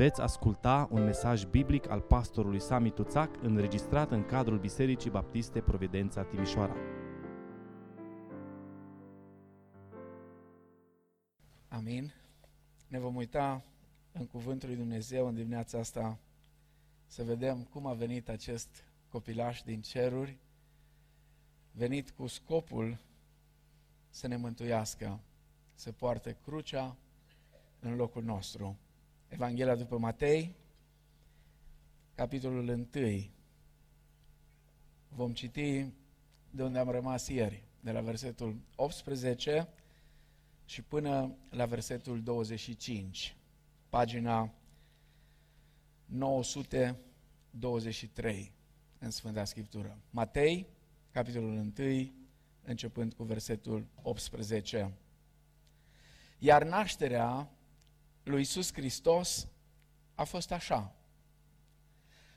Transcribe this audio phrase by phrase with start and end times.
[0.00, 6.22] Veți asculta un mesaj biblic al pastorului Sami Tuțac înregistrat în cadrul Bisericii Baptiste Providența
[6.22, 6.74] Timișoara.
[11.68, 12.12] Amin.
[12.88, 13.64] Ne vom uita
[14.12, 16.18] în Cuvântul lui Dumnezeu în dimineața asta
[17.06, 20.38] să vedem cum a venit acest copilaș din ceruri,
[21.72, 22.98] venit cu scopul
[24.10, 25.20] să ne mântuiască,
[25.74, 26.96] să poarte crucea
[27.80, 28.78] în locul nostru.
[29.30, 30.54] Evanghelia după Matei,
[32.14, 32.86] capitolul 1.
[35.08, 35.86] Vom citi
[36.50, 39.68] de unde am rămas ieri, de la versetul 18
[40.64, 43.36] și până la versetul 25,
[43.88, 44.54] pagina
[46.04, 48.52] 923
[48.98, 49.98] în Sfânta Scriptură.
[50.10, 50.66] Matei,
[51.10, 52.12] capitolul 1,
[52.62, 54.92] începând cu versetul 18.
[56.38, 57.50] Iar nașterea
[58.30, 59.48] lui Isus Hristos
[60.14, 60.94] a fost așa.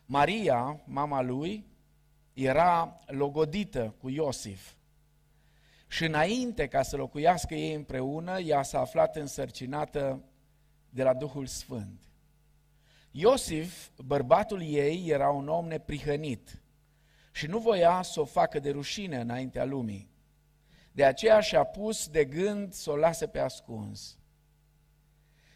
[0.05, 1.65] Maria, mama lui,
[2.33, 4.73] era logodită cu Iosif.
[5.87, 10.23] Și înainte ca să locuiască ei împreună, ea s-a aflat însărcinată
[10.89, 12.03] de la Duhul Sfânt.
[13.11, 16.61] Iosif, bărbatul ei, era un om neprihănit
[17.31, 20.11] și nu voia să o facă de rușine înaintea lumii.
[20.91, 24.17] De aceea și-a pus de gând să o lase pe ascuns.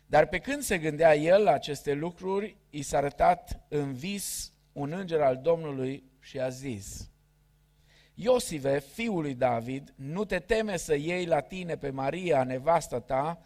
[0.10, 4.92] Dar pe când se gândea el la aceste lucruri, i s-a arătat în vis un
[4.92, 7.10] înger al Domnului și a zis,
[8.14, 13.42] Iosive, fiul lui David, nu te teme să iei la tine pe Maria, nevasta ta,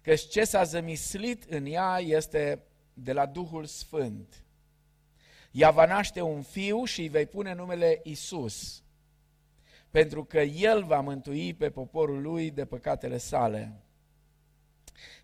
[0.00, 2.62] că ce s-a zămislit în ea este
[2.94, 4.44] de la Duhul Sfânt.
[5.50, 8.82] Ea va naște un fiu și îi vei pune numele Isus,
[9.90, 13.72] pentru că el va mântui pe poporul lui de păcatele sale.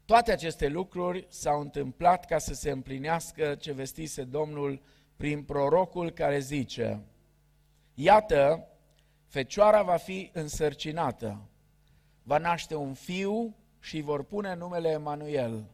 [0.06, 4.82] Toate aceste lucruri s-au întâmplat ca să se împlinească ce vestise Domnul
[5.16, 7.02] prin prorocul care zice,
[7.94, 8.68] Iată,
[9.26, 11.48] fecioara va fi însărcinată,
[12.22, 15.64] va naște un fiu și vor pune numele Emanuel,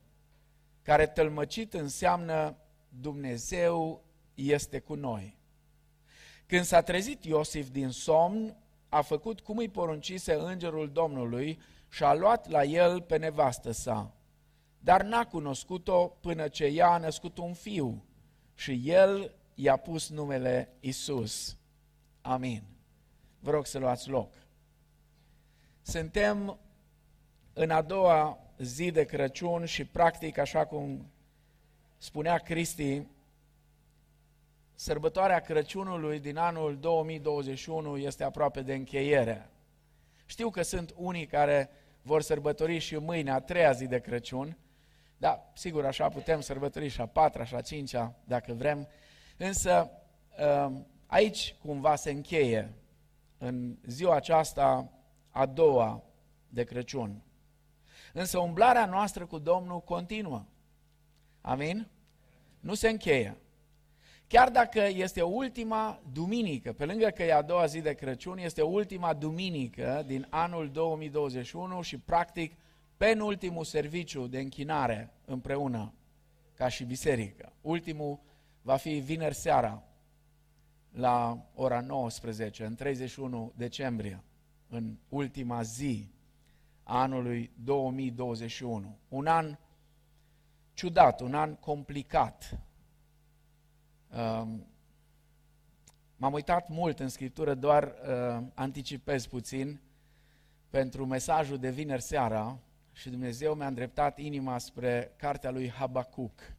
[0.83, 2.57] care tălmăcit înseamnă
[2.89, 4.05] Dumnezeu
[4.35, 5.39] este cu noi.
[6.47, 8.57] Când s-a trezit Iosif din somn,
[8.89, 14.15] a făcut cum îi poruncise îngerul Domnului și a luat la el pe nevastă sa
[14.85, 18.05] dar n-a cunoscut-o până ce ea a născut un fiu
[18.55, 21.57] și el i-a pus numele Isus.
[22.21, 22.63] Amin.
[23.41, 24.35] Vă rog să luați loc.
[25.83, 26.59] Suntem
[27.53, 31.11] în a doua zi de Crăciun și practic, așa cum
[31.99, 33.07] spunea Cristi,
[34.75, 39.51] sărbătoarea Crăciunului din anul 2021 este aproape de încheiere.
[40.27, 41.71] Știu că sunt unii care
[42.03, 44.57] vor sărbători și mâine, a treia zi de Crăciun,
[45.23, 48.89] da, sigur, așa putem sărbători și a patra și a cincea, dacă vrem,
[49.37, 49.91] însă
[50.67, 52.75] um, aici cumva se încheie
[53.39, 54.93] în ziua aceasta
[55.31, 56.03] a doua
[56.49, 57.23] de Crăciun.
[58.13, 60.45] Însă umblarea noastră cu Domnul continuă.
[61.41, 61.89] Amin?
[62.61, 63.37] Nu se încheie.
[64.27, 68.63] Chiar dacă este ultima duminică, pe lângă că e a doua zi de Crăciun, este
[68.63, 72.57] ultima duminică din anul 2021 și practic
[72.97, 75.93] penultimul serviciu de închinare împreună,
[76.55, 77.53] ca și biserică.
[77.61, 78.21] Ultimul
[78.63, 79.83] va fi vineri seara,
[80.93, 84.23] la ora 19, în 31 decembrie,
[84.69, 86.11] în ultima zi
[86.83, 88.99] a anului 2021.
[89.09, 89.59] Un an
[90.75, 92.61] ciudat, un an complicat.
[94.17, 94.67] Um,
[96.17, 99.81] m-am uitat mult în Scriptură, doar uh, anticipez puțin
[100.71, 102.59] pentru mesajul de vineri seara,
[102.93, 106.55] și Dumnezeu mi-a îndreptat inima spre cartea lui Habacuc.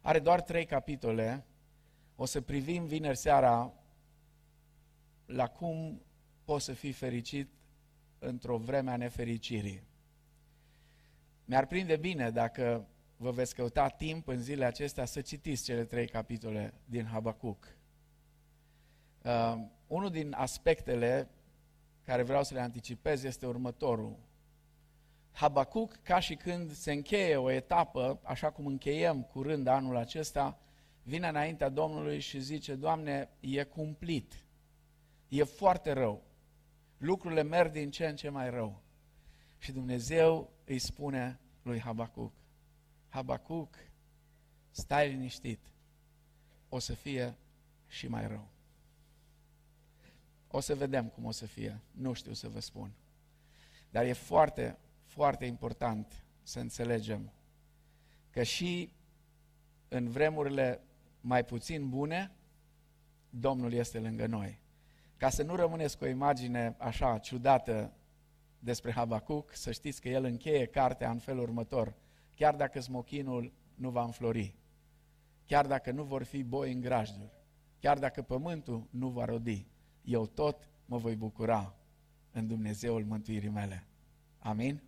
[0.00, 1.44] Are doar trei capitole.
[2.16, 3.72] O să privim vineri seara
[5.26, 6.02] la cum
[6.44, 7.48] poți să fii fericit
[8.18, 9.82] într-o vreme a nefericirii.
[11.44, 12.86] Mi-ar prinde bine dacă
[13.16, 17.76] vă veți căuta timp în zilele acestea să citiți cele trei capitole din Habacuc.
[19.22, 19.54] Uh,
[19.86, 21.28] unul din aspectele
[22.04, 24.18] care vreau să le anticipez este următorul.
[25.32, 30.58] Habacuc, ca și când se încheie o etapă, așa cum încheiem curând anul acesta,
[31.02, 34.46] vine înaintea Domnului și zice, Doamne, e cumplit,
[35.28, 36.22] e foarte rău,
[36.96, 38.82] lucrurile merg din ce în ce mai rău.
[39.58, 42.32] Și Dumnezeu îi spune lui Habacuc,
[43.08, 43.74] Habacuc,
[44.70, 45.60] stai liniștit,
[46.68, 47.36] o să fie
[47.88, 48.48] și mai rău.
[50.48, 52.92] O să vedem cum o să fie, nu știu să vă spun.
[53.90, 54.78] Dar e foarte,
[55.12, 57.32] foarte important să înțelegem
[58.30, 58.92] că și
[59.88, 60.80] în vremurile
[61.20, 62.32] mai puțin bune,
[63.30, 64.60] Domnul este lângă noi.
[65.16, 67.92] Ca să nu rămâneți cu o imagine așa ciudată
[68.58, 71.94] despre Habacuc, să știți că el încheie cartea în felul următor.
[72.34, 74.54] Chiar dacă smochinul nu va înflori,
[75.46, 77.32] chiar dacă nu vor fi boi în grajduri,
[77.78, 79.66] chiar dacă pământul nu va rodi,
[80.02, 81.74] eu tot mă voi bucura
[82.30, 83.86] în Dumnezeul mântuirii mele.
[84.38, 84.82] Amin?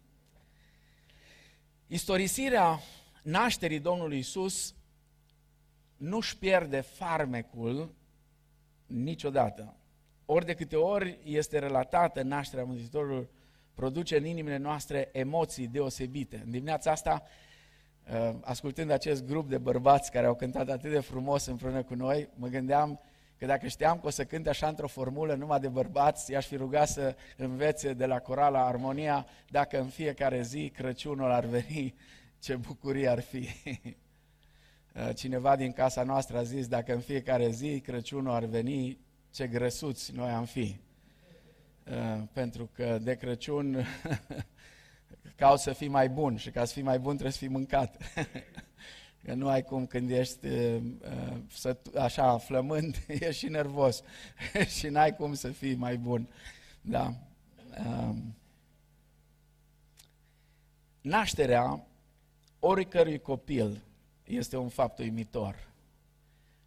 [1.87, 2.81] Istorisirea
[3.23, 4.75] nașterii Domnului Isus
[5.97, 7.95] nu-și pierde farmecul
[8.87, 9.77] niciodată.
[10.25, 13.29] Ori de câte ori este relatată nașterea Mântuitorului,
[13.75, 16.41] produce în inimile noastre emoții deosebite.
[16.45, 17.23] În dimineața asta,
[18.13, 22.29] uh, ascultând acest grup de bărbați care au cântat atât de frumos împreună cu noi,
[22.35, 23.01] mă gândeam
[23.39, 26.57] că dacă știam că o să cânte așa într-o formulă numai de bărbați, i-aș fi
[26.57, 31.95] rugat să învețe de la corala Armonia dacă în fiecare zi Crăciunul ar veni,
[32.39, 33.49] ce bucurie ar fi.
[34.95, 38.99] Uh, cineva din casa noastră a zis, dacă în fiecare zi Crăciunul ar veni,
[39.31, 40.77] ce grăsuți noi am fi.
[41.87, 43.87] Uh, pentru că de Crăciun
[45.37, 47.97] caut să fii mai bun și ca să fii mai bun trebuie să fii mâncat.
[49.25, 54.03] Că nu ai cum când ești uh, așa flămând, ești și nervos
[54.79, 56.29] și n-ai cum să fii mai bun.
[56.81, 57.15] Da.
[57.87, 58.35] Um,
[61.00, 61.87] nașterea
[62.59, 63.82] oricărui copil
[64.25, 65.69] este un fapt uimitor.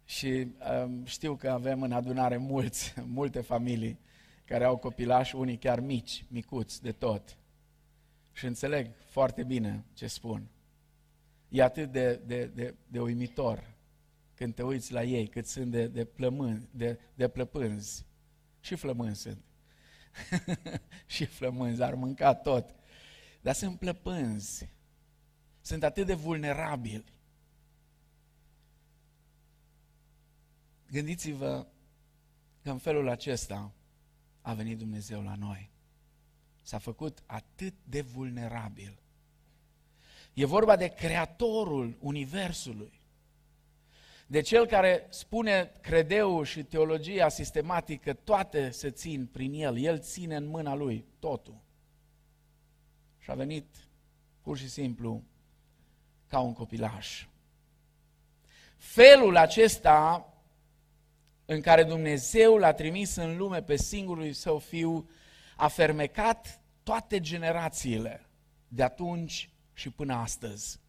[0.04, 0.46] Și
[0.84, 3.98] um, știu că avem în adunare mulți, multe familii
[4.44, 7.36] care au copilași, unii chiar mici, micuți de tot.
[8.32, 10.48] Și înțeleg foarte bine ce spun.
[11.48, 13.76] E atât de, de, de, de uimitor
[14.34, 18.06] când te uiți la ei, cât sunt de, de, plămân, de, de plăpânzi.
[18.60, 19.44] Și flămâni sunt.
[21.06, 22.74] și flămânzi, ar mânca tot.
[23.40, 24.68] Dar sunt plăpânzi.
[25.60, 27.04] Sunt atât de vulnerabili.
[30.90, 31.66] Gândiți-vă
[32.62, 33.72] că în felul acesta
[34.40, 35.70] a venit Dumnezeu la noi.
[36.62, 39.02] S-a făcut atât de vulnerabil.
[40.34, 43.00] E vorba de creatorul Universului.
[44.26, 49.78] De cel care spune credeu și teologia sistematică, toate se țin prin el.
[49.78, 51.60] El ține în mâna lui totul.
[53.18, 53.66] Și a venit
[54.40, 55.22] pur și simplu
[56.26, 57.26] ca un copilaș.
[58.76, 60.28] Felul acesta
[61.44, 65.10] în care Dumnezeu l-a trimis în lume pe singurul său fiu,
[65.56, 68.26] a fermecat toate generațiile
[68.68, 70.80] de atunci și până astăzi.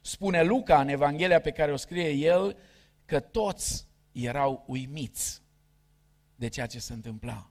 [0.00, 2.56] Spune Luca în Evanghelia pe care o scrie el
[3.04, 5.42] că toți erau uimiți
[6.36, 7.50] de ceea ce se întâmpla.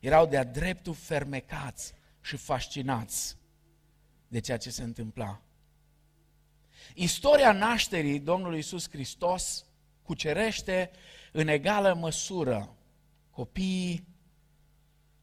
[0.00, 3.36] Erau de-a dreptul fermecați și fascinați
[4.28, 5.42] de ceea ce se întâmpla.
[6.94, 9.64] Istoria nașterii Domnului Isus Hristos
[10.02, 10.90] cucerește
[11.32, 12.76] în egală măsură
[13.30, 14.06] copiii,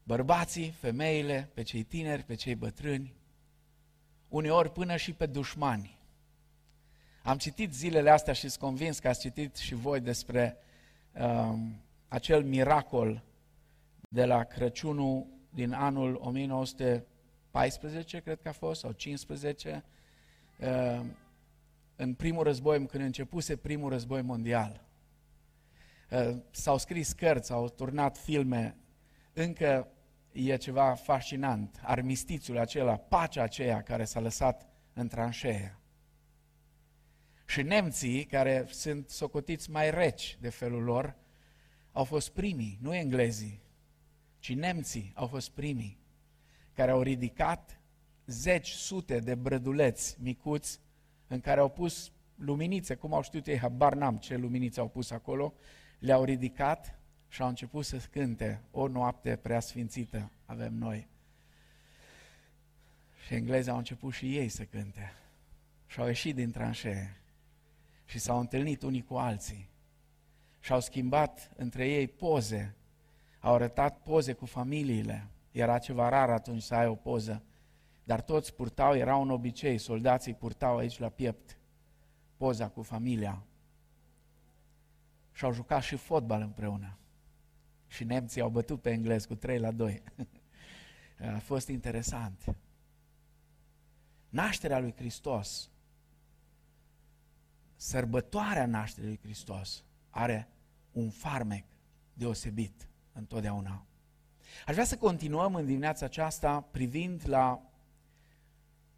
[0.03, 3.15] bărbații, femeile, pe cei tineri, pe cei bătrâni,
[4.27, 5.97] uneori până și pe dușmani.
[7.23, 10.57] Am citit zilele astea și sunt convins că ați citit și voi despre
[11.11, 13.23] um, acel miracol
[14.09, 19.83] de la Crăciunul din anul 1914, cred că a fost, sau 15,
[20.59, 21.05] uh,
[21.95, 24.85] în primul război, când începuse primul război mondial.
[26.11, 28.77] Uh, s-au scris cărți, s-au turnat filme,
[29.33, 29.87] încă
[30.37, 35.77] e ceva fascinant, armistițiul acela, pacea aceea care s-a lăsat în tranșee.
[37.45, 41.15] Și nemții, care sunt socotiți mai reci de felul lor,
[41.91, 43.61] au fost primii, nu englezii,
[44.39, 45.99] ci nemții au fost primii,
[46.73, 47.81] care au ridicat
[48.25, 50.79] zeci, sute de brăduleți micuți
[51.27, 55.11] în care au pus luminițe, cum au știut ei, habar n-am ce luminițe au pus
[55.11, 55.53] acolo,
[55.99, 56.96] le-au ridicat
[57.27, 61.07] și au început să cânte o noapte prea sfințită avem noi.
[63.25, 65.13] Și englezii au început și ei să cânte.
[65.85, 67.21] Și au ieșit din tranșee
[68.05, 69.69] și s-au întâlnit unii cu alții.
[70.59, 72.75] Și au schimbat între ei poze.
[73.39, 75.27] Au arătat poze cu familiile.
[75.51, 77.43] Era ceva rar atunci să ai o poză.
[78.03, 81.57] Dar toți purtau, era un obicei, soldații purtau aici la piept
[82.37, 83.41] poza cu familia
[85.37, 86.97] și au jucat și fotbal împreună.
[87.87, 90.03] Și nemții au bătut pe englezi cu 3 la 2.
[91.35, 92.55] A fost interesant.
[94.29, 95.69] Nașterea lui Hristos,
[97.75, 100.47] sărbătoarea nașterii lui Hristos, are
[100.91, 101.65] un farmec
[102.13, 103.85] deosebit întotdeauna.
[104.65, 107.71] Aș vrea să continuăm în dimineața aceasta privind la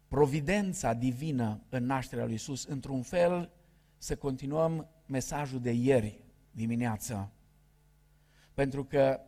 [0.08, 3.50] providența divină în nașterea lui Isus într-un fel
[3.98, 7.30] să continuăm mesajul de ieri dimineață.
[8.60, 9.20] Pentru că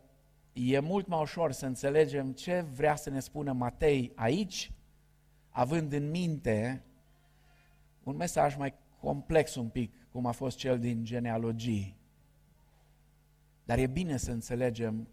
[0.53, 4.71] e mult mai ușor să înțelegem ce vrea să ne spună Matei aici,
[5.49, 6.83] având în minte
[8.03, 11.97] un mesaj mai complex un pic, cum a fost cel din genealogii.
[13.63, 15.07] Dar e bine să înțelegem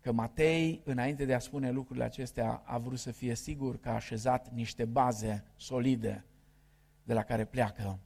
[0.00, 3.94] că Matei, înainte de a spune lucrurile acestea, a vrut să fie sigur că a
[3.94, 6.24] așezat niște baze solide
[7.02, 7.98] de la care pleacă.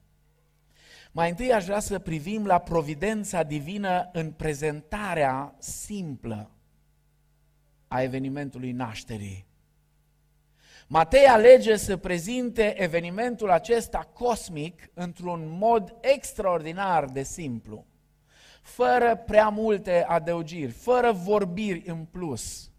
[1.17, 6.51] Mai întâi aș vrea să privim la providența divină în prezentarea simplă
[7.89, 9.47] a evenimentului nașterii.
[10.87, 17.87] Matei alege să prezinte evenimentul acesta cosmic într-un mod extraordinar de simplu,
[18.63, 22.71] fără prea multe adăugiri, fără vorbiri în plus,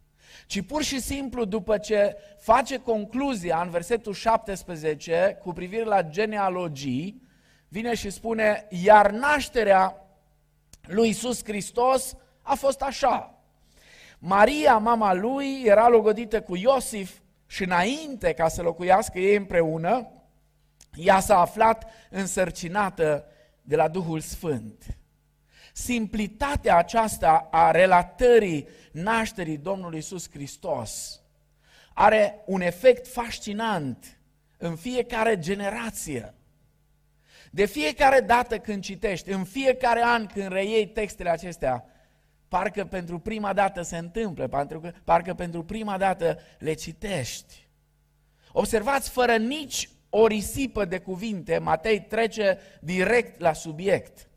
[0.47, 7.23] ci pur și simplu după ce face concluzia în versetul 17 cu privire la genealogii,
[7.75, 10.08] vine și spune, iar nașterea
[10.82, 13.44] lui Isus Hristos a fost așa.
[14.20, 20.12] Maria, mama lui, era logodită cu Iosif și înainte ca să locuiască ei împreună,
[20.94, 23.25] ea s-a aflat însărcinată
[23.62, 24.98] de la Duhul Sfânt.
[25.74, 31.22] Simplitatea aceasta a relatării nașterii Domnului Isus Hristos
[31.94, 34.20] are un efect fascinant
[34.58, 36.34] în fiecare generație.
[37.55, 41.85] De fiecare dată când citești, în fiecare an când reiei textele acestea,
[42.47, 47.67] parcă pentru prima dată se întâmplă, parcă, parcă pentru prima dată le citești.
[48.51, 54.29] Observați, fără nici o risipă de cuvinte, Matei trece direct la subiect.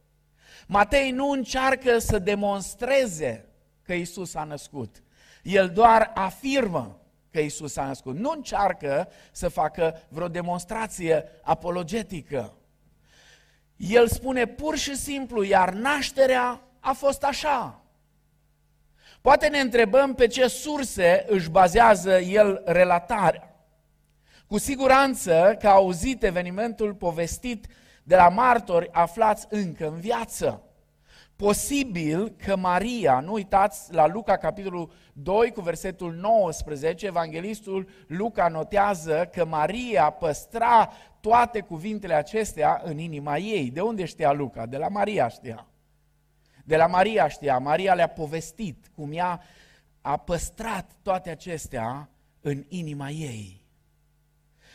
[0.67, 3.45] Matei nu încearcă să demonstreze
[3.83, 5.03] că Isus a născut.
[5.43, 8.17] El doar afirmă că Isus a născut.
[8.17, 12.53] Nu încearcă să facă vreo demonstrație apologetică.
[13.79, 17.83] El spune pur și simplu, iar nașterea a fost așa.
[19.21, 23.57] Poate ne întrebăm pe ce surse își bazează el relatarea.
[24.47, 27.67] Cu siguranță că a auzit evenimentul povestit
[28.03, 30.63] de la martori aflați încă în viață.
[31.39, 39.29] Posibil că Maria, nu uitați la Luca capitolul 2 cu versetul 19, evanghelistul Luca notează
[39.33, 43.71] că Maria păstra toate cuvintele acestea în inima ei.
[43.71, 44.67] De unde știa Luca?
[44.67, 45.67] De la Maria știa.
[46.65, 49.41] De la Maria știa, Maria le-a povestit cum ea
[50.01, 52.09] a păstrat toate acestea
[52.41, 53.63] în inima ei.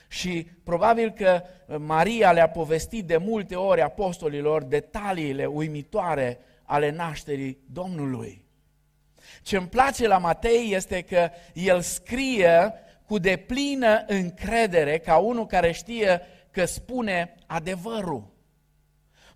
[0.08, 1.41] Și probabil că
[1.77, 6.39] Maria le-a povestit de multe ori apostolilor detaliile uimitoare
[6.73, 8.45] ale nașterii Domnului.
[9.41, 12.73] Ce îmi place la Matei este că el scrie
[13.05, 18.33] cu deplină încredere ca unul care știe că spune adevărul.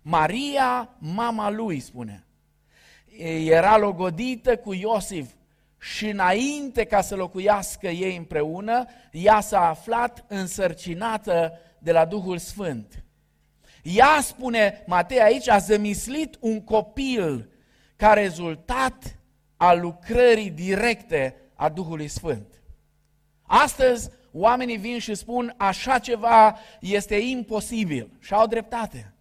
[0.02, 2.26] Maria, mama lui, spune,
[3.44, 5.30] era logodită cu Iosif
[5.78, 13.02] și înainte ca să locuiască ei împreună, ea s-a aflat însărcinată de la Duhul Sfânt.
[13.94, 17.48] Ea, spune Matei aici, a zămislit un copil
[17.96, 19.18] ca rezultat
[19.56, 22.62] al lucrării directe a Duhului Sfânt.
[23.42, 29.12] Astăzi, oamenii vin și spun așa ceva este imposibil și au dreptate.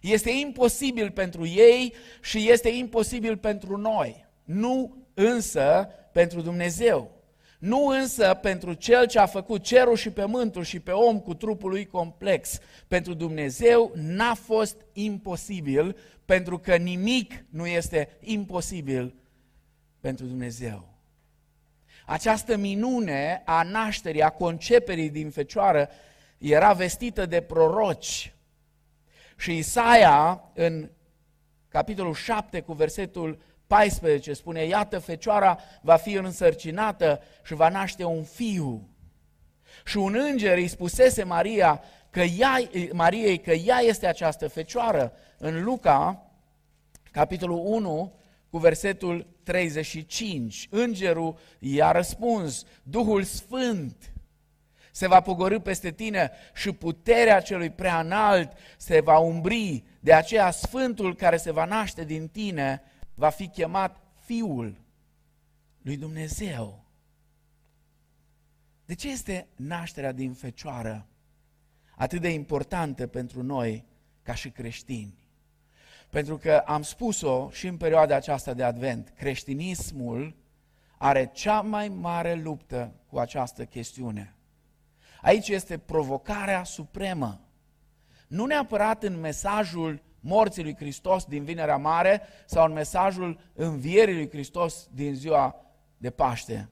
[0.00, 4.26] Este imposibil pentru ei și este imposibil pentru noi.
[4.44, 7.17] Nu însă pentru Dumnezeu.
[7.58, 11.70] Nu însă pentru Cel ce a făcut cerul și pământul și pe om cu trupul
[11.70, 12.58] lui complex.
[12.88, 19.14] Pentru Dumnezeu n-a fost imposibil, pentru că nimic nu este imposibil
[20.00, 20.88] pentru Dumnezeu.
[22.06, 25.88] Această minune a nașterii, a conceperii din fecioară,
[26.38, 28.32] era vestită de proroci
[29.36, 30.90] și Isaia, în
[31.68, 33.38] capitolul 7, cu versetul
[33.68, 38.88] 14, spune, iată, fecioara va fi însărcinată și va naște un fiu.
[39.84, 42.60] Și un înger îi spusese Maria că ea,
[42.92, 45.12] Mariei că ea este această fecioară.
[45.38, 46.26] În Luca,
[47.10, 48.14] capitolul 1,
[48.50, 54.12] cu versetul 35, îngerul i-a răspuns, Duhul Sfânt
[54.92, 59.84] se va pogorâ peste tine și puterea celui prea înalt se va umbri.
[60.00, 62.82] De aceea Sfântul care se va naște din tine
[63.18, 64.80] va fi chemat Fiul
[65.82, 66.84] lui Dumnezeu.
[68.84, 71.06] De ce este nașterea din fecioară
[71.96, 73.84] atât de importantă pentru noi
[74.22, 75.18] ca și creștini?
[76.10, 80.36] Pentru că am spus-o și în perioada aceasta de advent, creștinismul
[80.98, 84.36] are cea mai mare luptă cu această chestiune.
[85.20, 87.40] Aici este provocarea supremă.
[88.28, 94.28] Nu neapărat în mesajul morții lui Hristos din Vinerea Mare sau în mesajul învierii lui
[94.28, 95.56] Hristos din ziua
[95.96, 96.68] de Paște,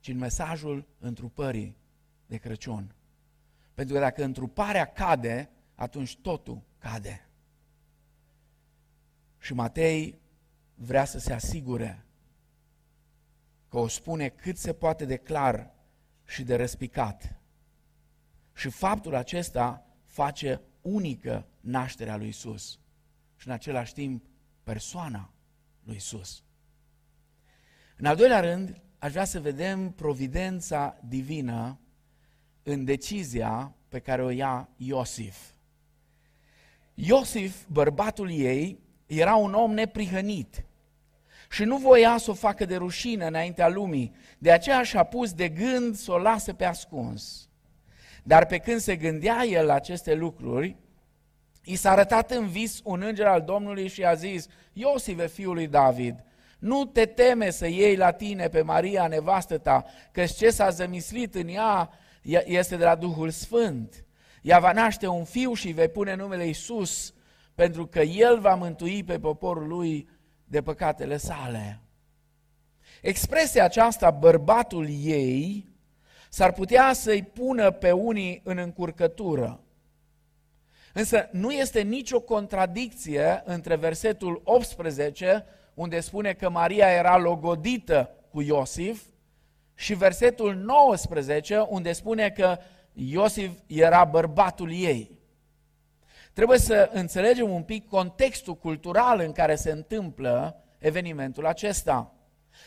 [0.00, 1.76] ci în mesajul întrupării
[2.26, 2.94] de Crăciun.
[3.74, 7.28] Pentru că dacă întruparea cade, atunci totul cade.
[9.38, 10.20] Și Matei
[10.74, 12.04] vrea să se asigure
[13.68, 15.74] că o spune cât se poate de clar
[16.24, 17.40] și de răspicat.
[18.54, 20.60] Și faptul acesta face
[20.92, 22.78] unică nașterea lui Isus
[23.36, 24.24] și în același timp
[24.62, 25.32] persoana
[25.84, 26.42] lui Isus.
[27.96, 31.78] În al doilea rând, aș vrea să vedem providența divină
[32.62, 35.36] în decizia pe care o ia Iosif.
[36.94, 40.64] Iosif, bărbatul ei, era un om neprihănit
[41.50, 45.48] și nu voia să o facă de rușine înaintea lumii, de aceea și-a pus de
[45.48, 47.47] gând să o lasă pe ascuns.
[48.28, 50.76] Dar pe când se gândea el la aceste lucruri,
[51.64, 55.66] i s-a arătat în vis un înger al Domnului și a zis, Iosive, fiul lui
[55.66, 56.24] David,
[56.58, 61.34] nu te teme să iei la tine pe Maria, nevastă ta, că ce s-a zămislit
[61.34, 61.90] în ea
[62.44, 64.04] este de la Duhul Sfânt.
[64.42, 67.14] Ea va naște un fiu și vei pune numele Isus,
[67.54, 70.08] pentru că El va mântui pe poporul lui
[70.44, 71.80] de păcatele sale.
[73.02, 75.67] Expresia aceasta, bărbatul ei,
[76.28, 79.60] s-ar putea să-i pună pe unii în încurcătură.
[80.92, 85.44] Însă nu este nicio contradicție între versetul 18,
[85.74, 89.02] unde spune că Maria era logodită cu Iosif,
[89.78, 92.58] și versetul 19, unde spune că
[92.92, 95.10] Iosif era bărbatul ei.
[96.32, 102.14] Trebuie să înțelegem un pic contextul cultural în care se întâmplă evenimentul acesta.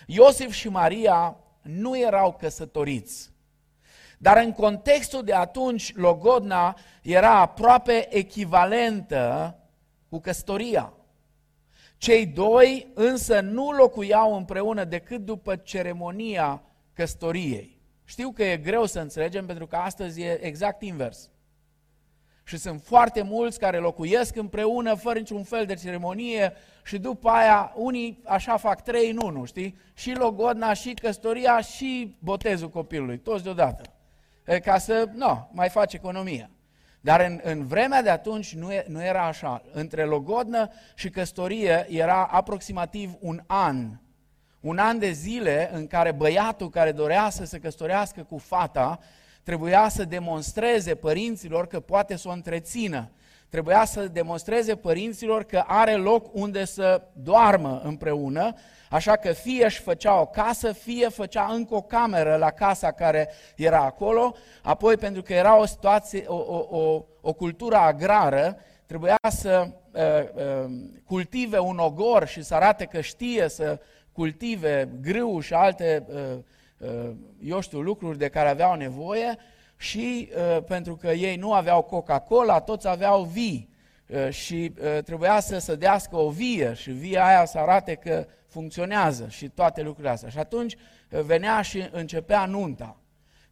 [0.07, 3.31] Iosif și Maria nu erau căsătoriți.
[4.21, 9.55] Dar în contextul de atunci, logodna era aproape echivalentă
[10.09, 10.93] cu căsătoria.
[11.97, 16.61] Cei doi însă nu locuiau împreună decât după ceremonia
[16.93, 17.81] căsătoriei.
[18.03, 21.29] Știu că e greu să înțelegem pentru că astăzi e exact invers.
[22.43, 27.73] Și sunt foarte mulți care locuiesc împreună fără niciun fel de ceremonie și după aia
[27.75, 29.77] unii așa fac trei în unu, știi?
[29.93, 33.95] Și logodna, și căsătoria, și botezul copilului, toți deodată.
[34.59, 36.49] Ca să, nu, mai face economia.
[37.01, 39.61] Dar în, în vremea de atunci nu, e, nu era așa.
[39.71, 43.89] Între logodnă și căsătorie era aproximativ un an.
[44.59, 48.99] Un an de zile în care băiatul care dorea să se căsătorească cu fata
[49.43, 53.11] trebuia să demonstreze părinților că poate să o întrețină.
[53.51, 58.53] Trebuia să demonstreze părinților că are loc unde să doarmă împreună,
[58.89, 63.29] așa că fie își făcea o casă, fie făcea încă o cameră la casa care
[63.55, 69.17] era acolo, apoi pentru că era o situație, o, o, o, o cultură agrară, trebuia
[69.29, 70.01] să uh,
[70.33, 70.71] uh,
[71.05, 73.79] cultive un ogor și să arate că știe să
[74.11, 76.39] cultive grâu și alte uh,
[76.81, 77.11] Uh,
[77.43, 79.37] eu știu, lucruri de care aveau nevoie
[79.81, 83.69] și uh, pentru că ei nu aveau Coca-Cola, toți aveau vii
[84.07, 84.73] uh, și
[85.05, 89.81] trebuia să se dească o vie și via aia să arate că funcționează și toate
[89.81, 90.29] lucrurile astea.
[90.29, 90.75] Și atunci
[91.09, 92.97] venea și începea nunta.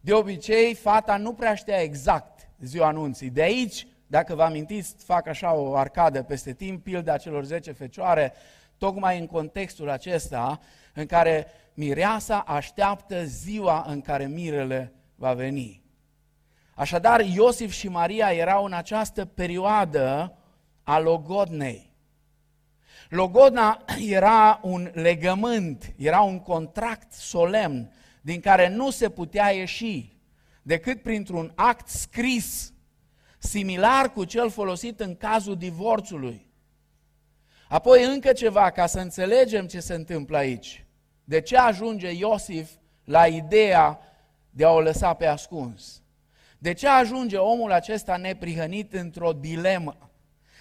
[0.00, 3.30] De obicei, fata nu prea știa exact ziua anunții.
[3.30, 8.32] De aici, dacă vă amintiți, fac așa o arcadă peste timp, pilda celor 10 fecioare,
[8.78, 10.60] tocmai în contextul acesta
[10.94, 15.79] în care mireasa așteaptă ziua în care mirele va veni.
[16.80, 20.36] Așadar, Iosif și Maria erau în această perioadă
[20.82, 21.94] a logodnei.
[23.08, 30.16] Logodna era un legământ, era un contract solemn din care nu se putea ieși
[30.62, 32.72] decât printr-un act scris,
[33.38, 36.50] similar cu cel folosit în cazul divorțului.
[37.68, 40.86] Apoi încă ceva, ca să înțelegem ce se întâmplă aici.
[41.24, 42.70] De ce ajunge Iosif
[43.04, 43.98] la ideea
[44.50, 45.99] de a o lăsa pe ascuns?
[46.62, 50.10] De ce ajunge omul acesta neprihănit într-o dilemă?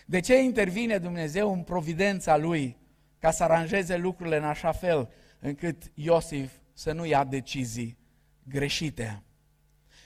[0.06, 2.78] De ce intervine Dumnezeu în providența lui
[3.20, 5.10] ca să aranjeze lucrurile în așa fel
[5.40, 7.98] încât Iosif să nu ia decizii
[8.44, 9.24] greșite?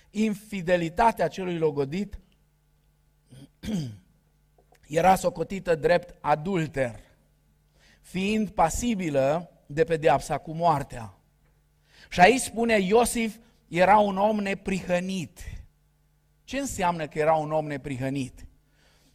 [0.09, 2.19] Infidelitatea celui logodit
[4.87, 6.99] era socotită drept adulter,
[8.01, 11.17] fiind pasibilă de pedeapsa cu moartea.
[12.09, 15.39] Și aici spune Iosif era un om neprihănit.
[16.43, 18.45] Ce înseamnă că era un om neprihănit?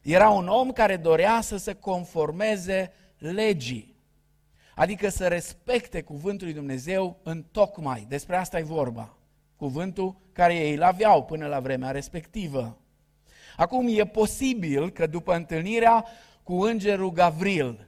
[0.01, 3.95] Era un om care dorea să se conformeze legii,
[4.75, 8.05] adică să respecte cuvântul lui Dumnezeu în tocmai.
[8.07, 9.17] Despre asta e vorba.
[9.55, 12.77] Cuvântul care ei îl aveau până la vremea respectivă.
[13.57, 16.05] Acum e posibil că după întâlnirea
[16.43, 17.87] cu îngerul Gavril,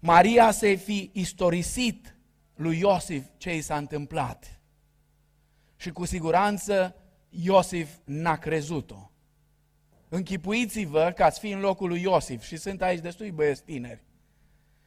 [0.00, 2.14] Maria să fi istorisit
[2.54, 4.60] lui Iosif ce i s-a întâmplat.
[5.76, 6.94] Și cu siguranță
[7.28, 9.10] Iosif n-a crezut-o.
[10.08, 14.02] Închipuiți-vă că ați fi în locul lui Iosif și sunt aici destui băieți tineri.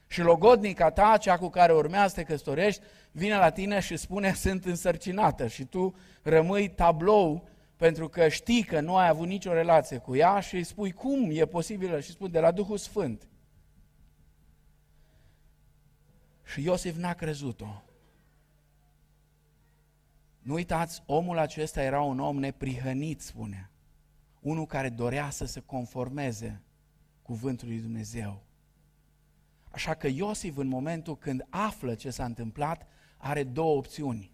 [0.07, 4.33] Și logodnica ta, cea cu care urmează să te căsătorești, vine la tine și spune
[4.33, 9.97] sunt însărcinată și tu rămâi tablou pentru că știi că nu ai avut nicio relație
[9.97, 13.27] cu ea și îi spui cum e posibilă și spui de la Duhul Sfânt.
[16.43, 17.81] Și Iosif n-a crezut-o.
[20.41, 23.69] Nu uitați, omul acesta era un om neprihănit, spune.
[24.39, 26.61] Unul care dorea să se conformeze
[27.21, 28.43] cuvântului Dumnezeu.
[29.71, 34.31] Așa că Iosif, în momentul când află ce s-a întâmplat, are două opțiuni.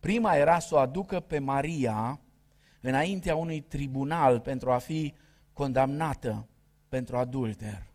[0.00, 2.20] Prima era să o aducă pe Maria
[2.80, 5.14] înaintea unui tribunal pentru a fi
[5.52, 6.48] condamnată
[6.88, 7.86] pentru adulter.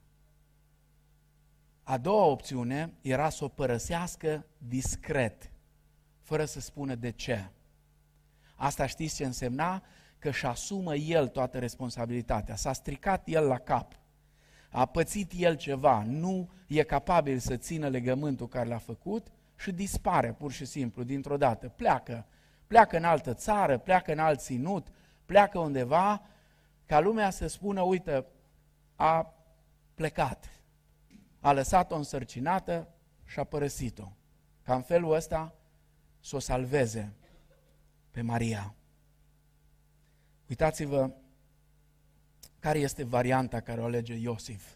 [1.84, 5.52] A doua opțiune era să o părăsească discret,
[6.24, 7.50] fără să spună de ce.
[8.56, 9.84] Asta știți ce însemna?
[10.20, 12.56] Că și asumă el toată responsabilitatea.
[12.56, 13.94] S-a stricat el la cap.
[14.70, 20.34] A pățit el ceva, nu e capabil să țină legământul care l-a făcut și dispare
[20.34, 21.70] pur și simplu dintr-o dată.
[21.70, 22.26] Pleacă,
[22.68, 24.88] pleacă în altă țară, pleacă în alt ținut,
[25.26, 26.22] pleacă undeva
[26.86, 28.26] ca lumea să spună, uite,
[28.96, 29.34] a
[29.94, 30.50] plecat,
[31.40, 32.88] a lăsat-o însărcinată
[33.26, 34.12] și a părăsit-o.
[34.64, 35.56] Ca în felul ăsta
[36.24, 37.14] să o salveze
[38.12, 38.76] pe Maria.
[40.50, 41.12] Uitați-vă
[42.60, 44.76] care este varianta care o alege Iosif.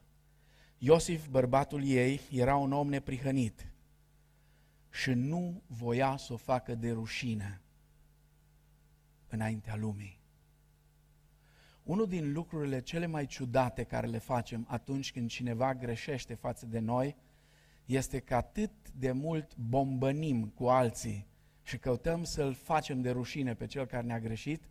[0.77, 3.71] Iosif, bărbatul ei, era un om neprihănit
[4.89, 7.61] și nu voia să o facă de rușine
[9.27, 10.19] înaintea lumii.
[11.83, 16.79] Unul din lucrurile cele mai ciudate care le facem atunci când cineva greșește față de
[16.79, 17.15] noi
[17.85, 21.27] este că atât de mult bombănim cu alții
[21.67, 24.63] și căutăm să-l facem de rușine pe cel care ne-a greșit,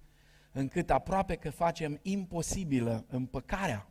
[0.52, 3.88] încât aproape că facem imposibilă împăcarea.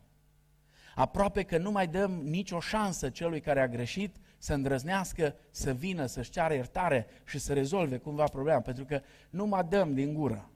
[0.94, 6.06] Aproape că nu mai dăm nicio șansă celui care a greșit să îndrăznească, să vină,
[6.06, 10.50] să-și ceară iertare și să rezolve cumva problema, pentru că nu mai dăm din gură.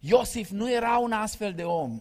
[0.00, 2.00] Iosif nu era un astfel de om.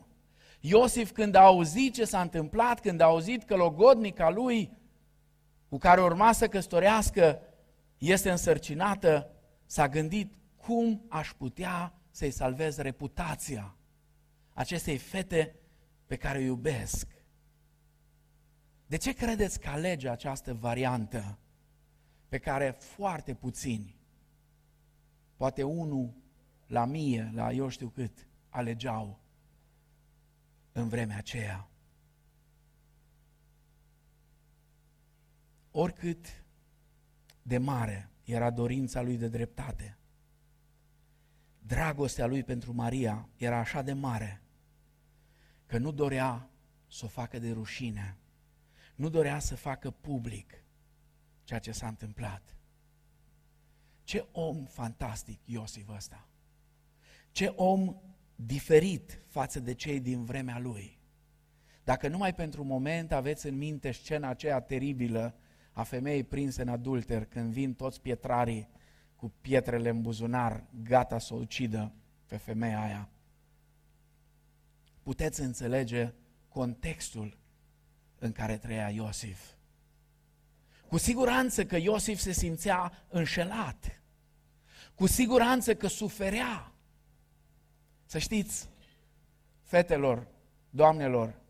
[0.59, 4.77] Iosif când a auzit ce s-a întâmplat, când a auzit că logodnica lui,
[5.69, 7.39] cu care urma să căsătorească,
[7.97, 9.29] este însărcinată,
[9.65, 13.75] s-a gândit cum aș putea să-i salvez reputația
[14.53, 15.55] acestei fete
[16.05, 17.07] pe care o iubesc.
[18.87, 21.37] De ce credeți că alege această variantă
[22.27, 23.95] pe care foarte puțini,
[25.35, 26.13] poate unul
[26.67, 29.19] la mie, la eu știu cât, alegeau
[30.71, 31.69] în vremea aceea?
[35.71, 36.44] Oricât
[37.47, 39.97] de mare era dorința lui de dreptate,
[41.59, 44.41] dragostea lui pentru Maria era așa de mare
[45.65, 46.49] că nu dorea
[46.87, 48.17] să o facă de rușine,
[48.95, 50.63] nu dorea să facă public
[51.43, 52.57] ceea ce s-a întâmplat.
[54.03, 56.27] Ce om fantastic Iosif ăsta!
[57.31, 57.95] Ce om
[58.35, 60.99] diferit față de cei din vremea lui.
[61.83, 65.35] Dacă numai pentru un moment aveți în minte scena aceea teribilă
[65.75, 68.69] a femeii prinse în adulter, când vin toți pietrarii
[69.15, 71.93] cu pietrele în buzunar, gata să o ucidă
[72.25, 73.09] pe femeia aia.
[75.03, 76.13] Puteți înțelege
[76.47, 77.37] contextul
[78.19, 79.51] în care trăia Iosif.
[80.87, 84.01] Cu siguranță că Iosif se simțea înșelat.
[84.93, 86.71] Cu siguranță că suferea.
[88.05, 88.69] Să știți,
[89.61, 90.27] fetelor,
[90.69, 91.41] doamnelor,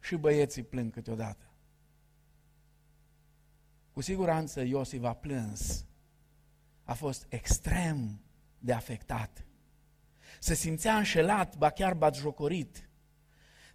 [0.00, 1.49] și băieții plâng câteodată.
[4.00, 5.84] Cu siguranță Iosif a plâns
[6.84, 8.20] a fost extrem
[8.58, 9.46] de afectat.
[10.38, 12.90] Se simțea înșelat, ba chiar batjocorit.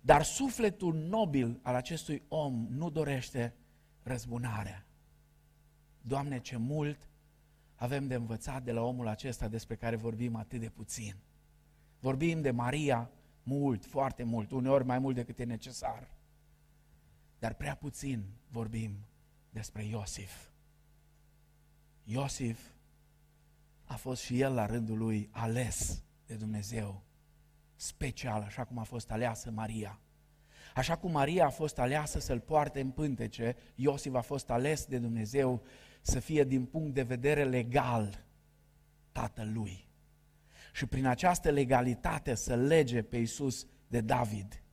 [0.02, 3.56] Dar sufletul nobil al acestui om nu dorește
[4.04, 4.86] răzbunarea.
[6.02, 7.10] Doamne, ce mult
[7.76, 11.16] avem de învățat de la omul acesta despre care vorbim atât de puțin.
[12.00, 13.12] Vorbim de Maria
[13.44, 16.14] mult, foarte mult, uneori mai mult decât e necesar.
[17.40, 19.06] Dar prea puțin vorbim
[19.56, 20.50] despre Iosif.
[22.04, 22.60] Iosif
[23.84, 27.04] a fost și el la rândul lui ales de Dumnezeu,
[27.76, 30.00] special, așa cum a fost aleasă Maria.
[30.76, 34.98] Așa cum Maria a fost aleasă să-l poarte în pântece, Iosif a fost ales de
[34.98, 35.64] Dumnezeu
[36.02, 38.26] să fie din punct de vedere legal
[39.12, 39.88] tatăl lui.
[40.74, 44.64] și prin această legalitate să lege pe Iisus de David,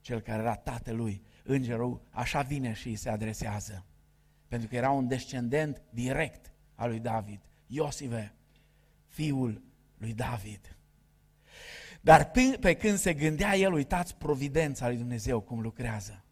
[0.00, 1.22] cel care era tatălui.
[1.46, 3.84] Îngerul așa vine și îi se adresează,
[4.48, 7.40] pentru că era un descendent direct al lui David.
[7.66, 8.34] Iosive,
[9.06, 9.62] fiul
[9.98, 10.76] lui David.
[12.00, 16.24] Dar pe, pe când se gândea el, uitați providența lui Dumnezeu cum lucrează.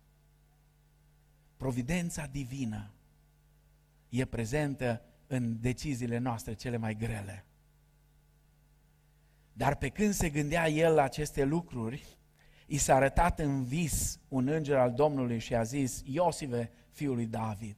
[1.56, 2.90] Providența divină
[4.08, 7.44] e prezentă în deciziile noastre cele mai grele.
[9.52, 12.04] Dar pe când se gândea el la aceste lucruri,
[12.66, 17.26] i s-a arătat în vis un înger al Domnului și a zis, Iosive, fiul lui
[17.26, 17.76] David,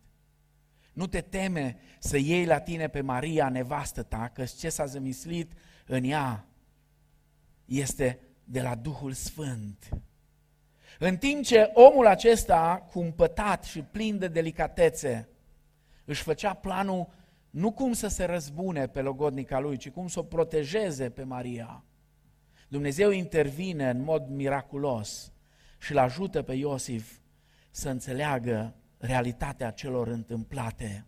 [0.92, 5.52] nu te teme să iei la tine pe Maria, nevastă ta, că ce s-a zămislit
[5.86, 6.46] în ea
[7.64, 9.88] este de la Duhul Sfânt.
[10.98, 15.28] În timp ce omul acesta, cumpătat și plin de delicatețe,
[16.04, 17.08] își făcea planul
[17.50, 21.84] nu cum să se răzbune pe logodnica lui, ci cum să o protejeze pe Maria.
[22.68, 25.32] Dumnezeu intervine în mod miraculos
[25.78, 27.18] și îl ajută pe Iosif
[27.70, 31.06] să înțeleagă realitatea celor întâmplate.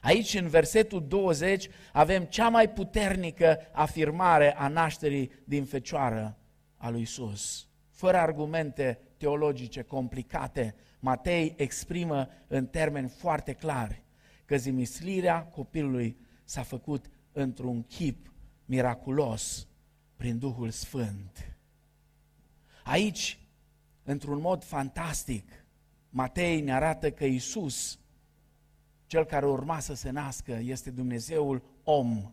[0.00, 6.38] Aici, în versetul 20, avem cea mai puternică afirmare a nașterii din fecioară
[6.76, 7.68] a lui Isus.
[7.90, 14.04] Fără argumente teologice complicate, Matei exprimă în termeni foarte clari
[14.44, 18.32] că zimislirea copilului s-a făcut într-un chip
[18.64, 19.66] miraculos
[20.22, 21.56] prin Duhul Sfânt.
[22.84, 23.38] Aici,
[24.02, 25.50] într-un mod fantastic,
[26.10, 27.98] Matei ne arată că Isus,
[29.06, 32.32] cel care urma să se nască, este Dumnezeul om,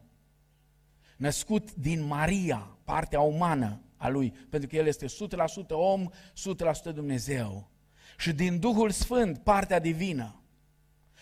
[1.18, 5.10] născut din Maria, partea umană a lui, pentru că El este 100%
[5.70, 6.10] om,
[6.90, 7.70] 100% Dumnezeu.
[8.18, 10.42] Și din Duhul Sfânt, partea divină.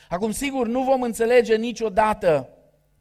[0.09, 2.49] Acum, sigur, nu vom înțelege niciodată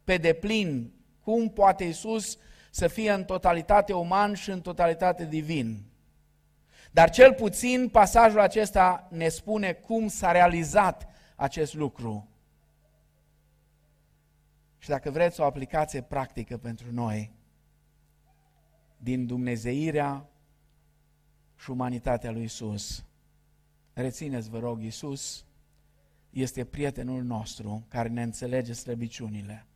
[0.03, 2.37] pe deplin cum poate Isus
[2.77, 5.83] să fie în totalitate uman și în totalitate divin.
[6.91, 12.27] Dar cel puțin pasajul acesta ne spune cum s-a realizat acest lucru.
[14.77, 17.31] Și dacă vreți o aplicație practică pentru noi,
[18.97, 20.29] din Dumnezeirea
[21.55, 23.05] și umanitatea lui Isus.
[23.93, 25.45] Rețineți, vă rog, Isus
[26.29, 29.66] este prietenul nostru care ne înțelege slăbiciunile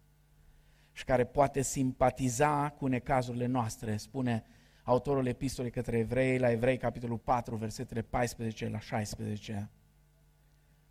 [0.91, 4.43] și care poate simpatiza cu necazurile noastre, spune
[4.83, 9.69] autorul epistolei către evrei, la evrei, capitolul 4, versetele 14 la 16.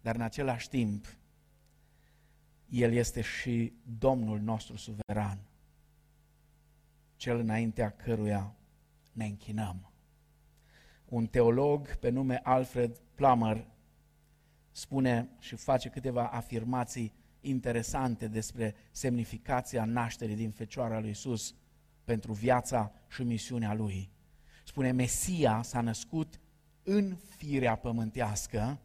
[0.00, 1.06] Dar în același timp,
[2.68, 5.38] El este și Domnul nostru suveran,
[7.16, 8.54] cel înaintea căruia
[9.12, 9.92] ne închinăm.
[11.04, 13.66] Un teolog pe nume Alfred Plummer
[14.70, 21.54] spune și face câteva afirmații interesante despre semnificația nașterii din Fecioara lui Isus
[22.04, 24.10] pentru viața și misiunea lui.
[24.64, 26.40] Spune, Mesia s-a născut
[26.82, 28.80] în firea pământească,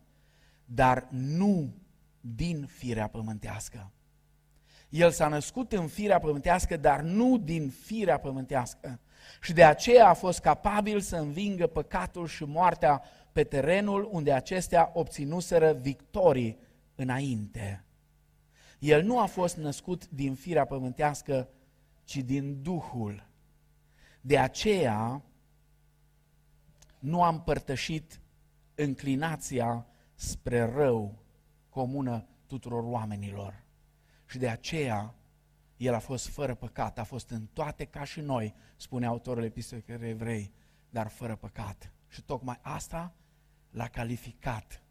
[0.66, 1.74] dar nu
[2.20, 3.92] din firea pământească.
[4.90, 9.00] El s-a născut în firea pământească, dar nu din firea pământească.
[9.42, 14.92] Și de aceea a fost capabil să învingă păcatul și moartea pe terenul unde acestea
[14.94, 16.58] obținuseră victorii
[16.96, 17.85] înainte.
[18.80, 21.50] El nu a fost născut din firea pământească,
[22.04, 23.28] ci din Duhul.
[24.22, 25.22] De aceea
[27.00, 28.20] nu am părtășit
[28.76, 31.24] înclinația spre rău
[31.70, 33.64] comună tuturor oamenilor.
[34.26, 35.16] Și de aceea
[35.78, 40.10] el a fost fără păcat, a fost în toate ca și noi, spune autorul epistolei
[40.10, 40.54] evrei,
[40.90, 41.92] dar fără păcat.
[42.08, 43.14] Și tocmai asta
[43.70, 44.84] l-a calificat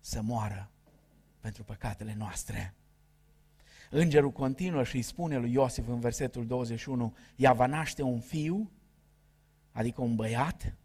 [0.00, 0.70] să moară
[1.46, 2.74] pentru păcatele noastre.
[3.90, 8.70] Îngerul continuă și îi spune lui Iosif în versetul 21, ea va naște un fiu,
[9.72, 10.76] adică un băiat,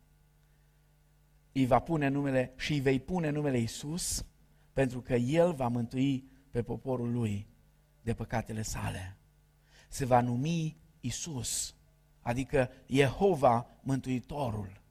[1.51, 4.25] îi va pune numele și îi vei pune numele Isus,
[4.73, 7.47] pentru că el va mântui pe poporul lui
[8.01, 9.17] de păcatele sale.
[9.89, 11.75] Se va numi Isus,
[12.19, 14.81] adică Jehova Mântuitorul.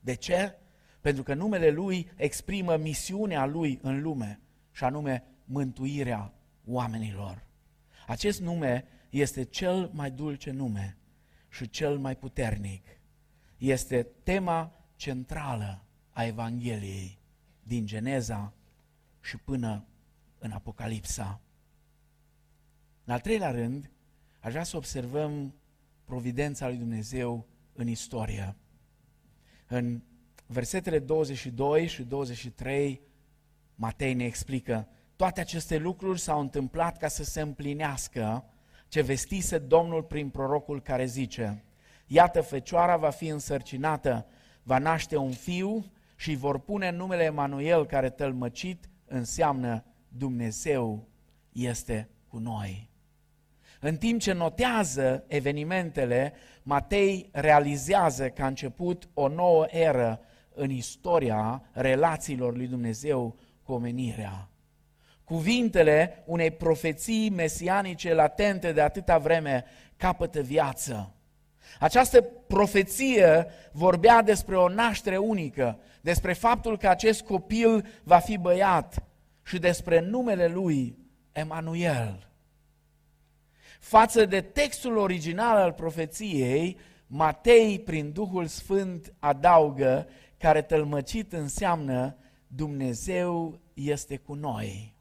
[0.00, 0.56] De ce?
[1.00, 4.40] Pentru că numele lui exprimă misiunea lui în lume,
[4.80, 6.32] și anume mântuirea
[6.64, 7.46] oamenilor.
[8.06, 10.96] Acest nume este cel mai dulce nume
[11.48, 12.86] și cel mai puternic.
[13.56, 17.18] Este tema centrală a Evangheliei
[17.62, 18.52] din Geneza
[19.20, 19.86] și până
[20.38, 21.40] în Apocalipsa.
[23.04, 23.90] În al treilea rând,
[24.38, 25.54] aș vrea să observăm
[26.04, 28.56] providența lui Dumnezeu în istorie.
[29.66, 30.02] În
[30.46, 33.00] versetele 22 și 23,
[33.80, 38.44] Matei ne explică toate aceste lucruri s-au întâmplat ca să se împlinească
[38.88, 41.64] ce vestise Domnul prin prorocul care zice,
[42.06, 44.26] Iată, fecioara va fi însărcinată,
[44.62, 51.08] va naște un fiu și vor pune numele Emanuel, care tălmăcit înseamnă Dumnezeu
[51.52, 52.90] este cu noi.
[53.80, 60.20] În timp ce notează evenimentele, Matei realizează că a început o nouă eră
[60.54, 63.38] în istoria relațiilor lui Dumnezeu
[63.70, 64.48] cu omenirea.
[65.24, 69.64] Cuvintele unei profeții mesianice latente de atâta vreme
[69.96, 71.14] capătă viață.
[71.80, 79.02] Această profeție vorbea despre o naștere unică, despre faptul că acest copil va fi băiat
[79.44, 80.98] și despre numele lui
[81.32, 82.28] Emanuel.
[83.80, 92.14] Față de textul original al profeției, Matei, prin Duhul Sfânt, adaugă care tălmăcit înseamnă
[92.52, 94.94] Dumnezeu este cu noi.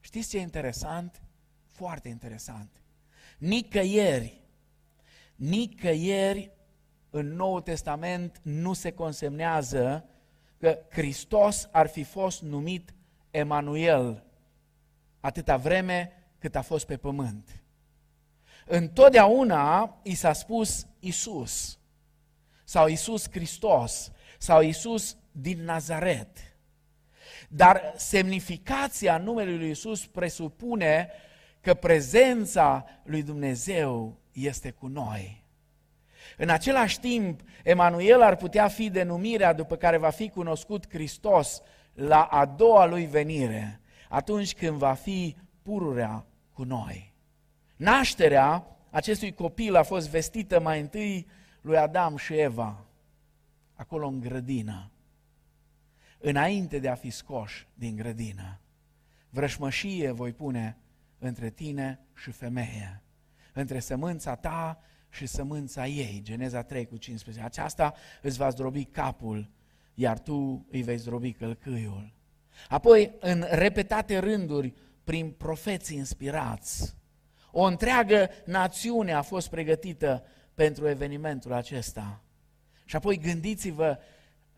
[0.00, 1.22] Știți ce e interesant?
[1.66, 2.82] Foarte interesant.
[3.38, 4.40] Nicăieri,
[5.34, 6.50] nicăieri
[7.10, 10.08] în Noul Testament nu se consemnează
[10.58, 12.94] că Hristos ar fi fost numit
[13.30, 14.24] Emanuel
[15.20, 17.62] atâta vreme cât a fost pe pământ.
[18.66, 21.78] Întotdeauna i s-a spus Isus
[22.64, 26.49] sau Isus Hristos sau Isus din Nazaret.
[27.52, 31.10] Dar semnificația numelui lui Isus presupune
[31.60, 35.44] că prezența lui Dumnezeu este cu noi.
[36.36, 42.22] În același timp, Emanuel ar putea fi denumirea după care va fi cunoscut Hristos la
[42.22, 47.14] a doua lui venire, atunci când va fi pururea cu noi.
[47.76, 51.26] Nașterea acestui copil a fost vestită mai întâi
[51.60, 52.84] lui Adam și Eva,
[53.74, 54.90] acolo în grădină,
[56.20, 58.60] înainte de a fi scoși din grădină.
[59.30, 60.76] Vrășmășie voi pune
[61.18, 63.02] între tine și femeie,
[63.52, 66.20] între sămânța ta și sămânța ei.
[66.22, 67.44] Geneza 3 cu 15.
[67.44, 69.50] Aceasta îți va zdrobi capul,
[69.94, 72.12] iar tu îi vei zdrobi călcâiul.
[72.68, 76.94] Apoi, în repetate rânduri, prin profeții inspirați,
[77.52, 82.22] o întreagă națiune a fost pregătită pentru evenimentul acesta.
[82.84, 83.98] Și apoi gândiți-vă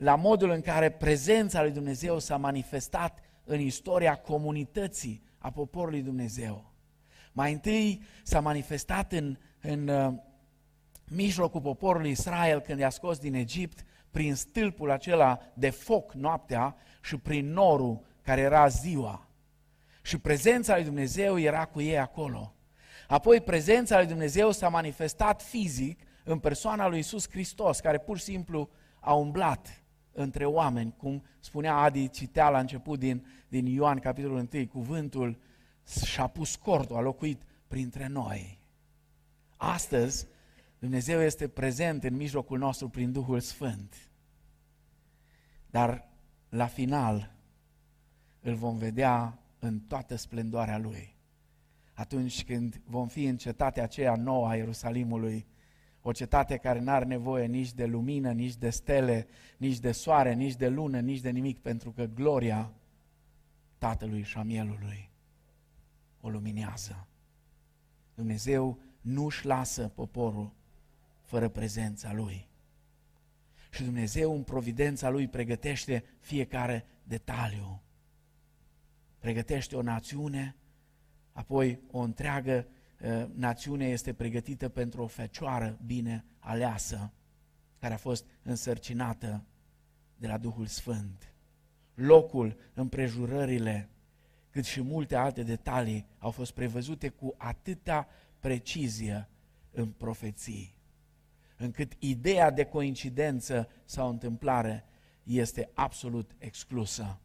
[0.03, 6.73] la modul în care prezența lui Dumnezeu s-a manifestat în istoria comunității a poporului Dumnezeu.
[7.33, 10.13] Mai întâi s-a manifestat în, în uh,
[11.09, 17.17] mijlocul poporului Israel când i-a scos din Egipt prin stâlpul acela de foc noaptea și
[17.17, 19.29] prin norul care era ziua.
[20.03, 22.55] Și prezența lui Dumnezeu era cu ei acolo.
[23.09, 28.25] Apoi prezența lui Dumnezeu s-a manifestat fizic în persoana lui Isus Hristos, care pur și
[28.25, 29.82] simplu a umblat
[30.13, 35.39] între oameni, cum spunea Adi, citea la început din, din Ioan, capitolul 1, cuvântul
[36.05, 38.59] și-a pus cortul, a locuit printre noi.
[39.57, 40.27] Astăzi,
[40.79, 44.11] Dumnezeu este prezent în mijlocul nostru prin Duhul Sfânt.
[45.67, 46.09] Dar
[46.49, 47.35] la final
[48.41, 51.17] îl vom vedea în toată splendoarea Lui.
[51.93, 55.47] Atunci când vom fi în cetatea aceea nouă a Ierusalimului,
[56.03, 60.35] o cetate care nu are nevoie nici de lumină, nici de stele, nici de soare,
[60.35, 62.73] nici de lună, nici de nimic, pentru că gloria
[63.79, 65.11] Tatălui și a Mielului
[66.21, 67.07] o luminează.
[68.15, 70.53] Dumnezeu nu își lasă poporul
[71.23, 72.49] fără prezența Lui.
[73.71, 77.83] Și Dumnezeu în providența Lui pregătește fiecare detaliu.
[79.19, 80.57] Pregătește o națiune,
[81.33, 82.67] apoi o întreagă
[83.03, 87.13] uh, națiune este pregătită pentru o fecioară bine aleasă,
[87.79, 89.45] care a fost însărcinată
[90.17, 91.35] de la Duhul Sfânt.
[91.95, 93.89] Locul, împrejurările,
[94.51, 98.09] cât și multe alte detalii au fost prevăzute cu atâta
[98.41, 99.29] precizie
[99.71, 100.75] în profeții,
[101.57, 104.85] încât ideea de coincidență sau întâmplare
[105.23, 107.21] este absolut exclusă.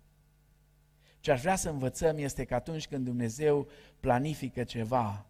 [1.19, 3.67] Ce aș vrea să învățăm este că atunci când Dumnezeu
[3.99, 5.25] planifică ceva,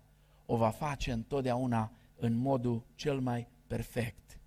[0.50, 4.40] o va face întotdeauna în modul cel mai perfect.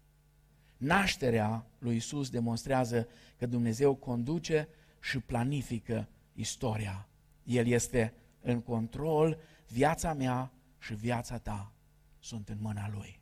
[0.77, 4.69] Nașterea lui Isus demonstrează că Dumnezeu conduce
[5.01, 7.09] și planifică istoria.
[7.43, 9.39] El este în control,
[9.69, 11.73] viața mea și viața ta
[12.19, 13.21] sunt în mâna Lui.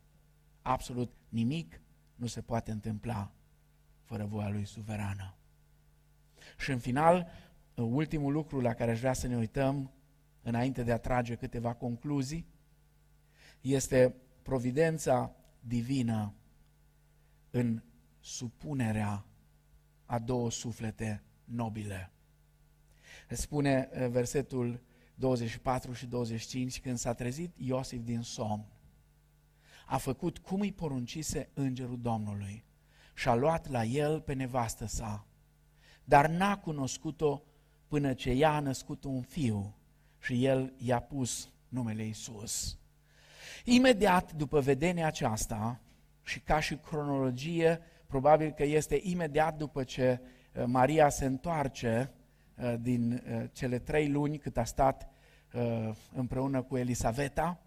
[0.63, 1.81] Absolut nimic
[2.15, 3.33] nu se poate întâmpla
[4.03, 5.37] fără voia Lui suverană.
[6.59, 7.27] Și în final,
[7.75, 9.91] ultimul lucru la care aș vrea să ne uităm,
[10.43, 12.47] înainte de a trage câteva concluzii,
[13.61, 16.35] este providența divină
[17.51, 17.83] în
[18.21, 19.25] supunerea
[20.05, 22.13] a două suflete nobile.
[23.29, 24.81] Spune eh, versetul
[25.15, 28.67] 24 și 25, când s-a trezit Iosif din somn,
[29.87, 32.65] a făcut cum îi poruncise îngerul Domnului
[33.15, 35.27] și a luat la el pe nevastă sa,
[36.05, 37.43] dar n-a cunoscut-o
[37.89, 39.77] până ce ea a născut un fiu
[40.21, 42.79] și el i-a pus numele Isus.
[43.65, 45.81] Imediat după vedenia aceasta,
[46.29, 52.13] și ca și cronologie, probabil că este imediat după ce uh, Maria se întoarce
[52.57, 55.09] uh, din uh, cele trei luni cât a stat
[56.13, 57.61] împreună cu Elisaveta,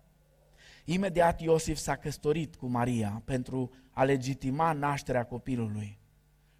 [0.85, 5.99] imediat Iosif s-a căsătorit cu Maria pentru a legitima nașterea copilului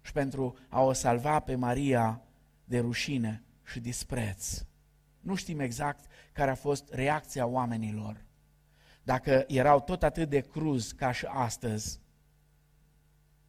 [0.00, 2.22] și pentru a o salva pe Maria
[2.64, 4.64] de rușine și dispreț.
[5.20, 8.24] Nu știm exact care a fost reacția oamenilor.
[9.02, 12.00] Dacă erau tot atât de cruz ca și astăzi,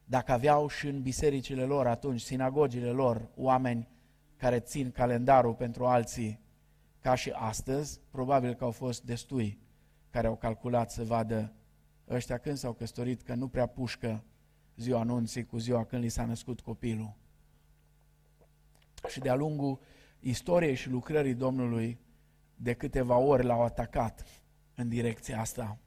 [0.05, 3.87] dacă aveau și în bisericile lor atunci, sinagogile lor, oameni
[4.37, 6.41] care țin calendarul pentru alții,
[6.99, 9.59] ca și astăzi, probabil că au fost destui
[10.09, 11.53] care au calculat să vadă
[12.09, 14.23] ăștia când s-au căsătorit, că nu prea pușcă
[14.75, 17.13] ziua anunții cu ziua când li s-a născut copilul.
[19.07, 19.79] Și de-a lungul
[20.19, 21.99] istoriei și lucrării Domnului,
[22.55, 24.25] de câteva ori l-au atacat
[24.75, 25.77] în direcția asta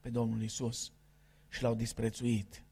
[0.00, 0.92] pe Domnul Isus
[1.48, 2.64] și l-au disprețuit.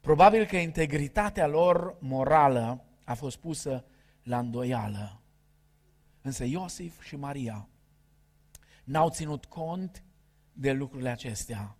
[0.00, 3.84] Probabil că integritatea lor morală a fost pusă
[4.22, 5.20] la îndoială.
[6.20, 7.68] Însă Iosif și Maria
[8.84, 10.04] n-au ținut cont
[10.52, 11.76] de lucrurile acestea.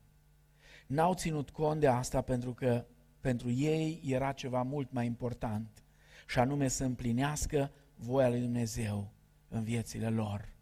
[0.87, 2.87] N-au ținut cont de asta pentru că
[3.21, 5.85] pentru ei era ceva mult mai important
[6.27, 9.13] și anume să împlinească voia lui Dumnezeu
[9.49, 10.56] în viețile lor.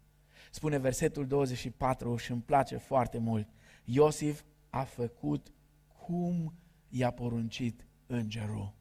[0.55, 3.49] Spune versetul 24 și îmi place foarte mult.
[3.83, 5.53] Iosif a făcut
[5.87, 6.53] cum
[6.87, 8.73] i-a poruncit îngerul.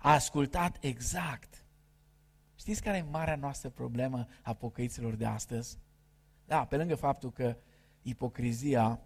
[0.00, 1.64] A ascultat exact.
[2.54, 5.78] Știți care e marea noastră problemă a pocăiților de astăzi?
[6.44, 7.56] Da, pe lângă faptul că
[8.02, 9.00] ipocrizia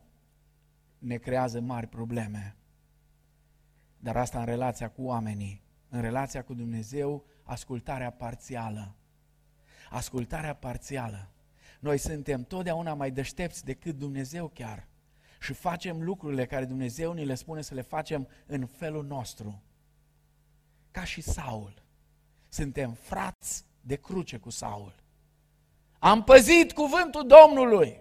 [0.98, 2.56] ne creează mari probleme.
[3.98, 8.96] Dar asta în relația cu oamenii, în relația cu Dumnezeu, ascultarea parțială.
[9.90, 11.28] Ascultarea parțială.
[11.84, 14.86] Noi suntem totdeauna mai deștepți decât Dumnezeu chiar
[15.40, 19.62] și facem lucrurile care Dumnezeu ni le spune să le facem în felul nostru.
[20.90, 21.82] Ca și Saul.
[22.48, 24.94] Suntem frați de cruce cu Saul.
[25.98, 28.00] Am păzit cuvântul Domnului.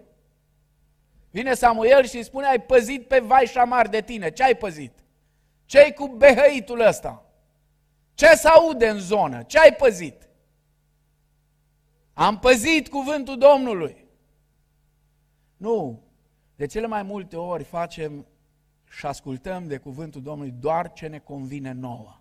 [1.30, 4.30] Vine Samuel și îi spune, ai păzit pe vai și amar de tine.
[4.30, 4.92] Ce ai păzit?
[5.64, 7.26] Ce-ai cu behăitul ăsta?
[8.14, 9.42] Ce se aude în zonă?
[9.42, 10.28] Ce ai păzit?
[12.14, 14.04] Am păzit cuvântul Domnului.
[15.56, 16.02] Nu,
[16.56, 18.26] de cele mai multe ori facem
[18.90, 22.18] și ascultăm de cuvântul Domnului doar ce ne convine nouă.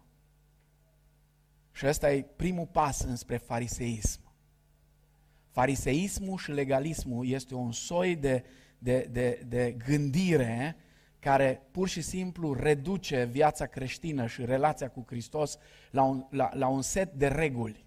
[1.71, 4.21] Și ăsta e primul pas înspre fariseism.
[5.49, 8.43] Fariseismul și legalismul este un soi de,
[8.77, 10.75] de, de, de gândire
[11.19, 15.57] care pur și simplu reduce viața creștină și relația cu Hristos
[15.91, 17.85] la un, la, la un set de reguli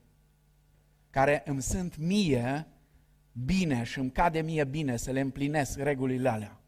[1.16, 2.66] care îmi sunt mie
[3.32, 6.60] bine și îmi cade mie bine să le împlinesc regulile alea.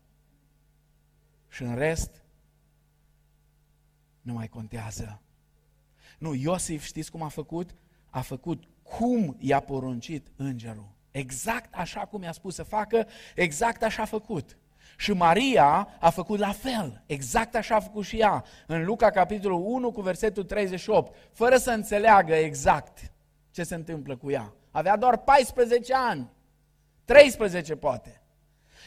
[1.49, 2.23] Și în rest,
[4.21, 5.21] nu mai contează.
[6.19, 7.75] Nu, Iosif, știți cum a făcut?
[8.11, 10.89] A făcut cum i-a poruncit îngerul.
[11.11, 14.59] Exact așa cum i-a spus să facă, exact așa a făcut.
[14.97, 19.63] Și Maria a făcut la fel, exact așa a făcut și ea, în Luca capitolul
[19.65, 23.13] 1 cu versetul 38, fără să înțeleagă exact
[23.59, 24.53] ce se întâmplă cu ea.
[24.71, 26.31] Avea doar 14 ani.
[27.05, 28.23] 13 poate.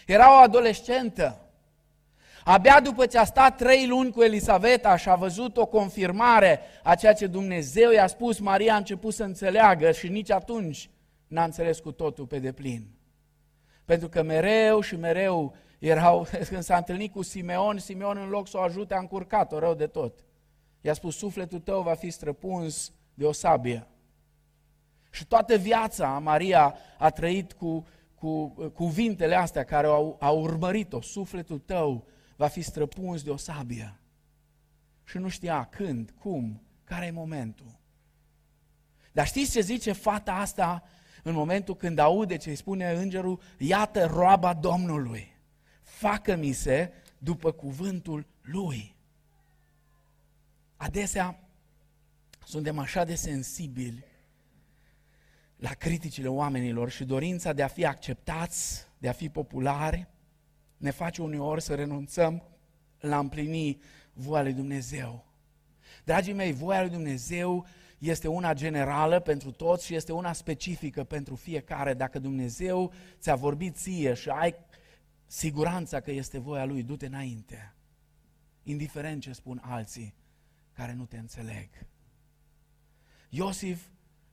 [0.05, 1.39] Era o adolescentă.
[2.43, 6.95] Abia după ce a stat trei luni cu Elisaveta și a văzut o confirmare a
[6.95, 10.89] ceea ce Dumnezeu i-a spus, Maria a început să înțeleagă și nici atunci
[11.27, 12.87] n-a înțeles cu totul pe deplin.
[13.85, 18.57] Pentru că mereu și mereu erau, când s-a întâlnit cu Simeon, Simeon în loc să
[18.57, 20.23] o ajute a încurcat-o rău de tot.
[20.81, 23.85] I-a spus, sufletul tău va fi străpuns de o sabie.
[25.11, 27.85] Și toată viața Maria a trăit cu
[28.21, 33.37] cu uh, cuvintele astea care au, au urmărit-o, sufletul tău va fi străpuns de o
[33.37, 33.99] sabie.
[35.03, 37.79] Și nu știa când, cum, care e momentul.
[39.11, 40.83] Dar știți ce zice fata asta
[41.23, 45.37] în momentul când aude ce îi spune îngerul, iată roaba Domnului,
[45.81, 48.95] facă-mi se după cuvântul lui.
[50.77, 51.39] Adesea
[52.45, 54.05] suntem așa de sensibili
[55.61, 60.07] la criticile oamenilor și dorința de a fi acceptați, de a fi populari,
[60.77, 62.43] ne face uneori să renunțăm
[62.99, 63.81] la împlini
[64.13, 65.25] voia lui Dumnezeu.
[66.03, 67.65] Dragii mei, voia lui Dumnezeu
[67.97, 71.93] este una generală pentru toți și este una specifică pentru fiecare.
[71.93, 74.55] Dacă Dumnezeu ți-a vorbit ție și ai
[75.25, 77.75] siguranța că este voia Lui, du-te înainte.
[78.63, 80.13] Indiferent ce spun alții
[80.73, 81.69] care nu te înțeleg.
[83.29, 83.90] Iosif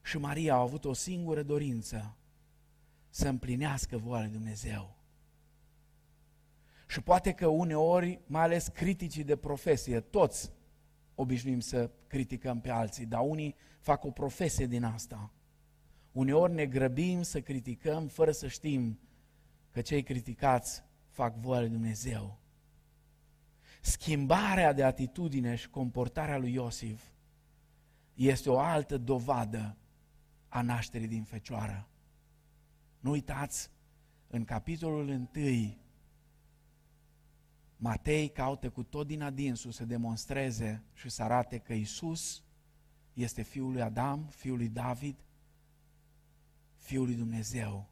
[0.09, 2.17] și Maria au avut o singură dorință,
[3.09, 4.97] să împlinească voia lui Dumnezeu.
[6.87, 10.51] Și poate că uneori, mai ales criticii de profesie, toți
[11.15, 15.33] obișnuim să criticăm pe alții, dar unii fac o profesie din asta.
[16.13, 18.99] Uneori ne grăbim să criticăm fără să știm
[19.71, 22.39] că cei criticați fac voia lui Dumnezeu.
[23.81, 27.03] Schimbarea de atitudine și comportarea lui Iosif
[28.15, 29.77] este o altă dovadă
[30.49, 31.89] a nașterii din fecioară.
[33.01, 33.71] Nu uitați,
[34.27, 35.77] în capitolul 1,
[37.77, 42.43] Matei caută cu tot din adinsul să demonstreze și să arate că Isus
[43.13, 45.17] este Fiul lui Adam, Fiul lui David,
[46.75, 47.89] Fiul lui Dumnezeu.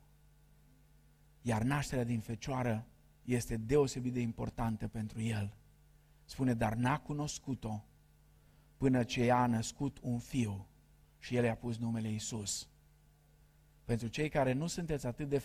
[1.43, 2.87] Iar nașterea din fecioară
[3.25, 5.57] este deosebit de importantă pentru el.
[6.25, 7.85] Spune, dar n-a cunoscut-o
[8.77, 10.67] până ce i-a născut un fiu
[11.27, 12.69] și el i-a pus numele Isus.
[13.85, 15.39] Pentru cei care nu sunteți atât de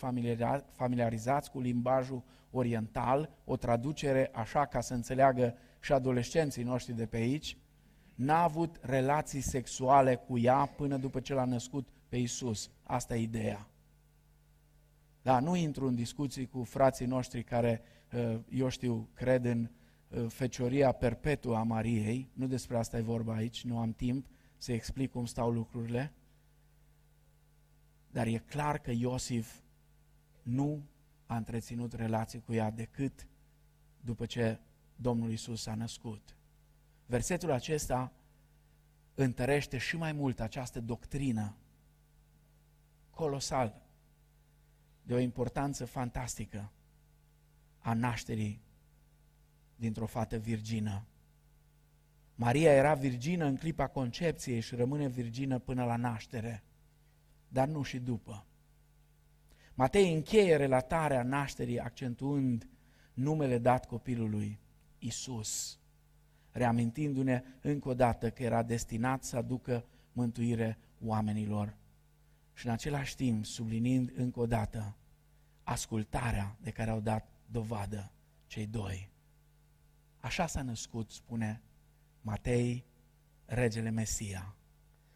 [0.71, 7.17] familiarizați cu limbajul oriental, o traducere așa ca să înțeleagă și adolescenții noștri de pe
[7.17, 7.57] aici,
[8.15, 12.69] n-a avut relații sexuale cu ea până după ce l-a născut pe Isus.
[12.83, 13.67] Asta e ideea.
[15.21, 17.81] Da, nu intru în discuții cu frații noștri care,
[18.13, 19.69] uh, eu știu, cred în
[20.07, 24.25] uh, fecioria perpetuă a Mariei, nu despre asta e vorba aici, nu am timp
[24.61, 26.13] să explic cum stau lucrurile,
[28.11, 29.59] dar e clar că Iosif
[30.43, 30.83] nu
[31.25, 33.27] a întreținut relații cu ea decât
[34.01, 34.59] după ce
[34.95, 36.35] Domnul Isus a născut.
[37.05, 38.11] Versetul acesta
[39.15, 41.55] întărește și mai mult această doctrină
[43.09, 43.81] colosal
[45.03, 46.71] de o importanță fantastică
[47.79, 48.61] a nașterii
[49.75, 51.05] dintr-o fată virgină.
[52.41, 56.63] Maria era virgină în clipa concepției și rămâne virgină până la naștere,
[57.47, 58.45] dar nu și după.
[59.73, 62.67] Matei încheie relatarea nașterii accentuând
[63.13, 64.59] numele dat copilului,
[64.99, 65.79] Isus,
[66.51, 71.77] reamintindu-ne încă o dată că era destinat să aducă mântuire oamenilor
[72.53, 74.95] și în același timp sublinind încă o dată
[75.63, 78.11] ascultarea de care au dat dovadă
[78.47, 79.11] cei doi.
[80.17, 81.61] Așa s-a născut, spune
[82.21, 82.85] Matei,
[83.45, 84.55] regele Mesia.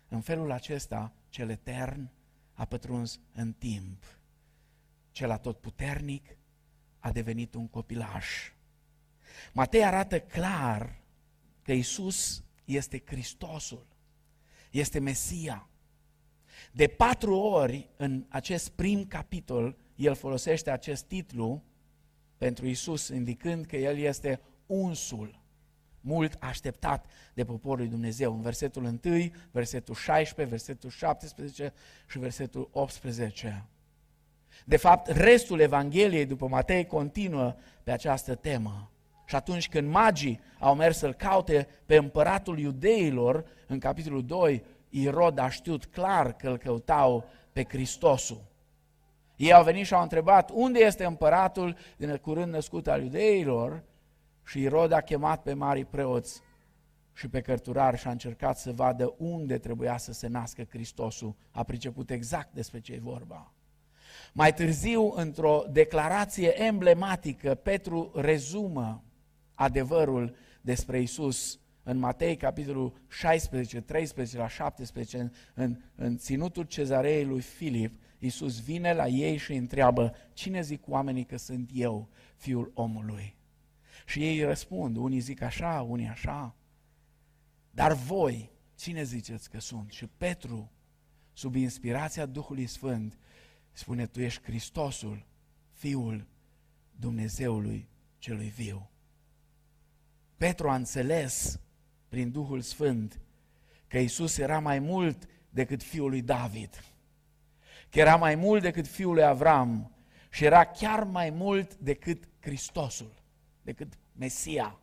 [0.07, 2.09] În felul acesta, cel etern
[2.53, 4.03] a pătruns în timp.
[5.11, 6.37] Cel atotputernic
[6.99, 8.27] a devenit un copilaș.
[9.53, 11.01] Matei arată clar
[11.61, 13.87] că Isus este Hristosul,
[14.71, 15.69] este Mesia.
[16.71, 21.63] De patru ori în acest prim capitol, el folosește acest titlu
[22.37, 25.39] pentru Isus, indicând că el este unsul,
[26.05, 28.33] mult așteptat de poporul lui Dumnezeu.
[28.33, 28.99] În versetul 1,
[29.51, 31.73] versetul 16, versetul 17
[32.07, 33.65] și versetul 18.
[34.65, 38.89] De fapt, restul Evangheliei după Matei continuă pe această temă.
[39.25, 45.37] Și atunci când magii au mers să-l caute pe împăratul iudeilor, în capitolul 2, Irod
[45.37, 48.41] a știut clar că îl căutau pe Hristosul.
[49.35, 53.83] Ei au venit și au întrebat unde este împăratul din curând născut al iudeilor
[54.45, 56.41] și Irod a chemat pe mari preoți
[57.13, 61.35] și pe cărturari și a încercat să vadă unde trebuia să se nască Hristosul.
[61.51, 63.53] A priceput exact despre ce e vorba.
[64.33, 69.03] Mai târziu, într-o declarație emblematică, Petru rezumă
[69.53, 77.25] adevărul despre Isus în Matei, capitolul 16, 13 la 17, în, în, în ținutul cezarei
[77.25, 82.09] lui Filip, Iisus vine la ei și îi întreabă, cine zic oamenii că sunt eu,
[82.35, 83.35] fiul omului?
[84.05, 86.55] Și ei răspund, unii zic așa, unii așa.
[87.71, 89.91] Dar voi, cine ziceți că sunt?
[89.91, 90.71] Și Petru,
[91.33, 93.17] sub inspirația Duhului Sfânt,
[93.71, 95.25] spune, tu ești Hristosul,
[95.71, 96.27] Fiul
[96.91, 97.87] Dumnezeului
[98.17, 98.89] celui viu.
[100.37, 101.59] Petru a înțeles
[102.07, 103.19] prin Duhul Sfânt
[103.87, 106.83] că Isus era mai mult decât fiul lui David,
[107.89, 109.91] că era mai mult decât fiul lui Avram
[110.29, 113.13] și era chiar mai mult decât Hristosul,
[113.65, 114.79] decât Mesia.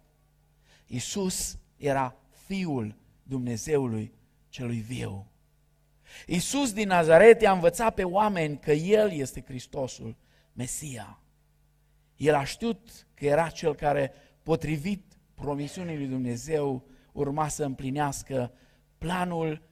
[0.87, 2.17] Isus era
[2.47, 4.13] fiul Dumnezeului
[4.49, 5.27] celui viu.
[6.27, 10.17] Isus din Nazaret i-a învățat pe oameni că El este Hristosul,
[10.53, 11.21] Mesia.
[12.17, 14.13] El a știut că era cel care,
[14.43, 18.53] potrivit promisiunii lui Dumnezeu, urma să împlinească
[18.99, 19.63] planul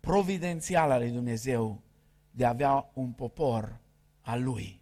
[0.00, 1.82] providențial al lui Dumnezeu
[2.30, 3.80] de a avea un popor
[4.20, 4.80] al lui.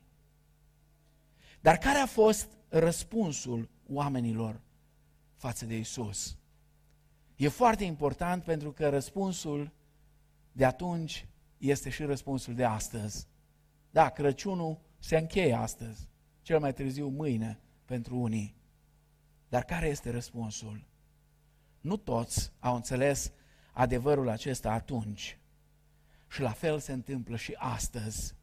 [1.61, 4.61] Dar care a fost răspunsul oamenilor
[5.35, 6.37] față de Isus?
[7.37, 9.73] E foarte important pentru că răspunsul
[10.53, 13.27] de atunci este și răspunsul de astăzi.
[13.91, 16.09] Da, Crăciunul se încheie astăzi,
[16.43, 18.57] cel mai târziu mâine pentru unii.
[19.49, 20.87] Dar care este răspunsul?
[21.81, 23.33] Nu toți au înțeles
[23.73, 25.39] adevărul acesta atunci.
[26.29, 28.35] Și la fel se întâmplă și astăzi.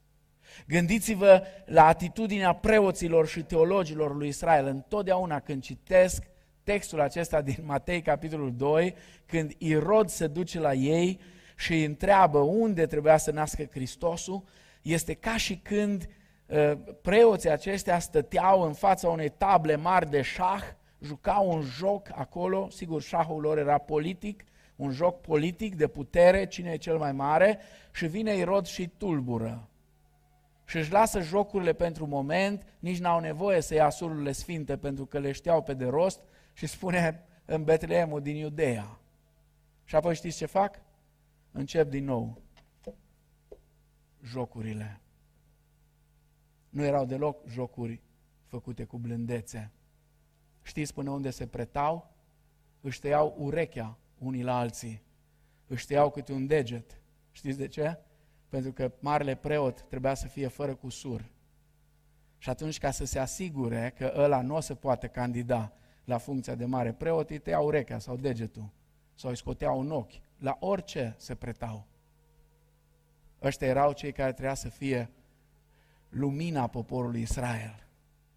[0.68, 4.66] Gândiți-vă la atitudinea preoților și teologilor lui Israel.
[4.66, 6.24] Întotdeauna când citesc
[6.64, 11.20] textul acesta din Matei, capitolul 2, când Irod se duce la ei
[11.56, 14.44] și îi întreabă unde trebuia să nască Hristosul,
[14.82, 16.08] este ca și când
[16.46, 16.72] uh,
[17.02, 20.64] preoții aceștia stăteau în fața unei table mari de șah,
[21.02, 24.44] jucau un joc acolo, sigur șahul lor era politic,
[24.76, 27.60] un joc politic de putere, cine e cel mai mare,
[27.92, 29.70] și vine Irod și tulbură.
[30.66, 35.20] Și își lasă jocurile pentru moment, nici n-au nevoie să ia sururile sfinte pentru că
[35.20, 36.20] le știau pe de rost
[36.54, 39.00] și spune în Betleemul din Iudeea.
[39.84, 40.82] Și apoi știți ce fac?
[41.52, 42.42] Încep din nou
[44.24, 45.00] jocurile.
[46.70, 48.02] Nu erau deloc jocuri
[48.46, 49.72] făcute cu blândețe.
[50.62, 52.14] Știți până unde se pretau?
[52.82, 55.02] Își tăiau urechea unii la alții.
[55.68, 57.02] Își tăiau câte un deget.
[57.32, 58.00] Știți de ce?
[58.56, 61.26] Pentru că marele preot trebuia să fie fără cusur.
[62.38, 65.72] Și atunci, ca să se asigure că ăla nu o să poată candida
[66.04, 68.70] la funcția de mare preot, îi tăiau urechea sau degetul
[69.16, 70.14] sau îi scoteau un ochi.
[70.38, 71.86] La orice se pretau.
[73.42, 75.10] Ăștia erau cei care trebuia să fie
[76.10, 77.88] lumina poporului Israel,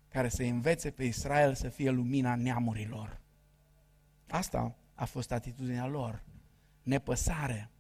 [0.09, 3.21] care să învețe pe Israel să fie lumina neamurilor.
[4.29, 6.23] Asta a fost atitudinea lor,
[6.83, 7.71] nepăsare.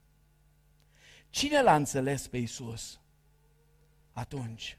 [1.31, 3.01] Cine l-a înțeles pe Isus?
[4.13, 4.79] Atunci.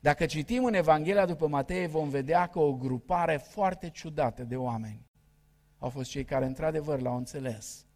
[0.00, 5.10] Dacă citim în Evanghelia după Matei, vom vedea că o grupare foarte ciudată de oameni
[5.82, 7.86] au fost cei care într-adevăr l-au înțeles.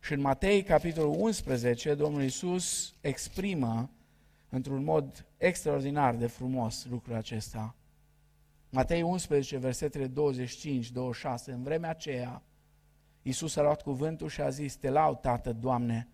[0.00, 3.90] Și în Matei, capitolul 11, Domnul Isus exprimă
[4.48, 7.74] într-un mod extraordinar de frumos lucrul acesta.
[8.70, 10.12] Matei 11, versetele 25-26,
[11.44, 12.42] în vremea aceea,
[13.22, 16.08] Iisus a luat cuvântul și a zis, te laud, Tată, Doamne,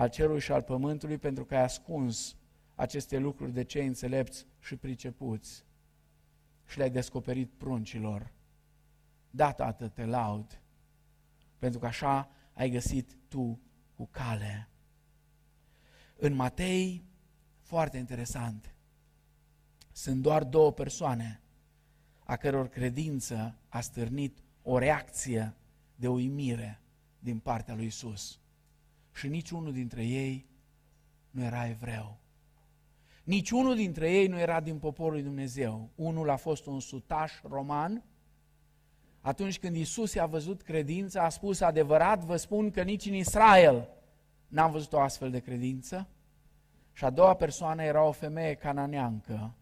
[0.00, 2.36] al cerului și al pământului, pentru că ai ascuns
[2.74, 5.64] aceste lucruri de cei înțelepți și pricepuți
[6.66, 8.32] și le-ai descoperit pruncilor.
[9.30, 10.62] Da, Tată, te laud,
[11.58, 13.60] pentru că așa ai găsit tu
[13.96, 14.68] cu cale.
[16.16, 17.04] În Matei,
[17.60, 18.74] foarte interesant,
[19.92, 21.40] sunt doar două persoane
[22.24, 25.54] a căror credință a stârnit o reacție
[25.94, 26.80] de uimire
[27.18, 28.40] din partea lui Isus.
[29.12, 30.46] Și niciunul dintre ei
[31.30, 32.18] nu era evreu.
[33.24, 35.90] Niciunul dintre ei nu era din poporul lui Dumnezeu.
[35.94, 38.04] Unul a fost un sutaș roman.
[39.20, 43.88] Atunci când Isus i-a văzut credința, a spus, adevărat, vă spun că nici în Israel
[44.48, 46.08] n-am văzut o astfel de credință.
[46.92, 49.54] Și a doua persoană era o femeie cananeancă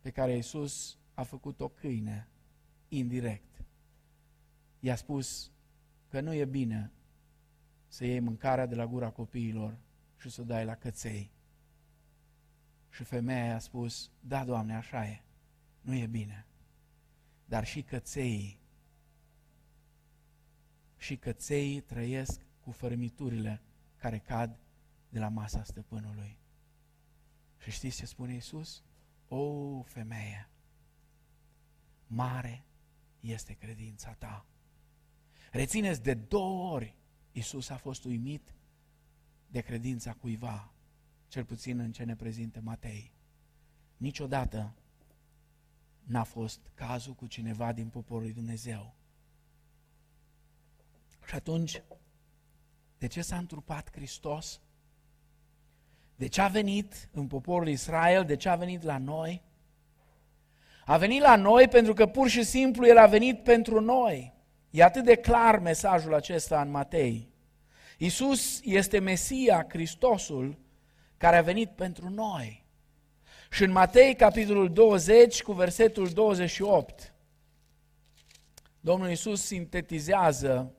[0.00, 2.28] pe care Isus a făcut o câine,
[2.88, 3.52] indirect
[4.84, 5.50] i-a spus
[6.08, 6.90] că nu e bine
[7.92, 9.78] să iei mâncarea de la gura copiilor
[10.16, 11.30] și să o dai la căței.
[12.90, 15.22] Și femeia a spus, da, Doamne, așa e,
[15.80, 16.46] nu e bine.
[17.44, 18.58] Dar și căței,
[20.96, 23.62] și căței trăiesc cu fărmiturile
[23.96, 24.58] care cad
[25.08, 26.38] de la masa stăpânului.
[27.58, 28.82] Și știți ce spune Iisus?
[29.28, 30.48] O, femeie,
[32.06, 32.64] mare
[33.20, 34.46] este credința ta.
[35.50, 37.00] Rețineți, de două ori
[37.32, 38.54] Isus a fost uimit
[39.46, 40.72] de credința cuiva,
[41.28, 43.12] cel puțin în ce ne prezintă Matei.
[43.96, 44.74] Niciodată
[46.02, 48.94] n-a fost cazul cu cineva din poporul lui Dumnezeu.
[51.26, 51.82] Și atunci,
[52.98, 54.60] de ce s-a întrupat Hristos?
[56.16, 58.24] De ce a venit în poporul Israel?
[58.24, 59.42] De ce a venit la noi?
[60.84, 64.32] A venit la noi pentru că pur și simplu El a venit pentru noi.
[64.72, 67.28] E atât de clar mesajul acesta în Matei.
[67.98, 70.58] Iisus este Mesia, Hristosul,
[71.16, 72.64] care a venit pentru noi.
[73.50, 77.14] Și în Matei, capitolul 20, cu versetul 28,
[78.80, 80.74] Domnul Iisus sintetizează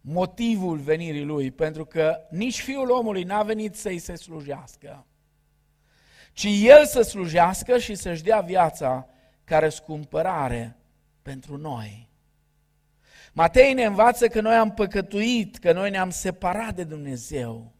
[0.00, 5.06] motivul venirii Lui, pentru că nici Fiul omului n-a venit să-i se slujească,
[6.32, 9.08] ci El să slujească și să-și dea viața
[9.44, 10.76] care scumpărare
[11.22, 12.11] pentru noi.
[13.32, 17.72] Matei ne învață că noi am păcătuit, că noi ne-am separat de Dumnezeu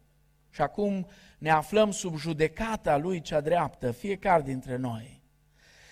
[0.49, 5.21] și acum ne aflăm sub judecata Lui cea dreaptă, fiecare dintre noi.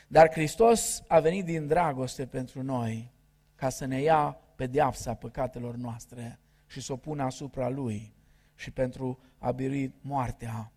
[0.07, 3.11] Dar Hristos a venit din dragoste pentru noi
[3.55, 8.13] ca să ne ia pedeapsa păcatelor noastre și să o pună asupra Lui
[8.55, 10.71] și pentru a birui moartea.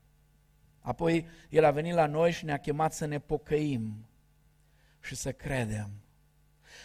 [0.81, 4.07] Apoi El a venit la noi și ne-a chemat să ne pocăim
[5.01, 5.91] și să credem.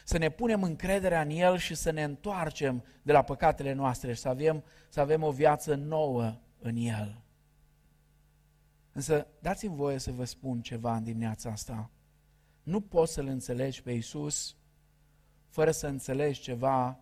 [0.09, 4.19] Să ne punem încrederea în El și să ne întoarcem de la păcatele noastre și
[4.19, 7.21] să avem, să avem o viață nouă în El.
[8.91, 11.91] Însă dați-mi voie să vă spun ceva în dimineața asta.
[12.63, 14.55] Nu poți să-L înțelegi pe Iisus
[15.47, 16.99] fără să înțelegi ceva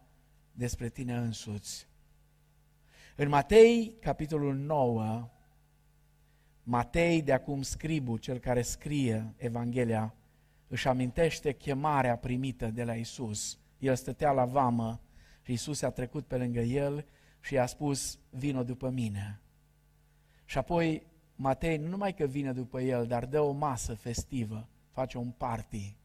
[0.51, 1.87] despre tine însuți.
[3.15, 5.29] În Matei, capitolul 9,
[6.63, 10.16] Matei, de acum scribu, cel care scrie Evanghelia,
[10.67, 13.59] își amintește chemarea primită de la Isus.
[13.79, 15.01] El stătea la vamă
[15.41, 17.05] și Isus a trecut pe lângă el
[17.39, 19.41] și i-a spus, vino după mine.
[20.45, 21.05] Și apoi
[21.35, 25.95] Matei nu numai că vine după el, dar dă o masă festivă, face un party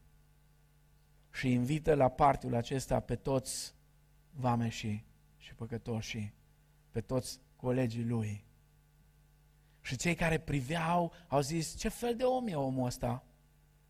[1.31, 3.73] și invită la partiul acesta pe toți
[4.31, 5.05] vameșii
[5.37, 6.33] și păcătoșii,
[6.91, 8.45] pe toți colegii lui.
[9.81, 13.23] Și cei care priveau au zis, ce fel de om e omul ăsta?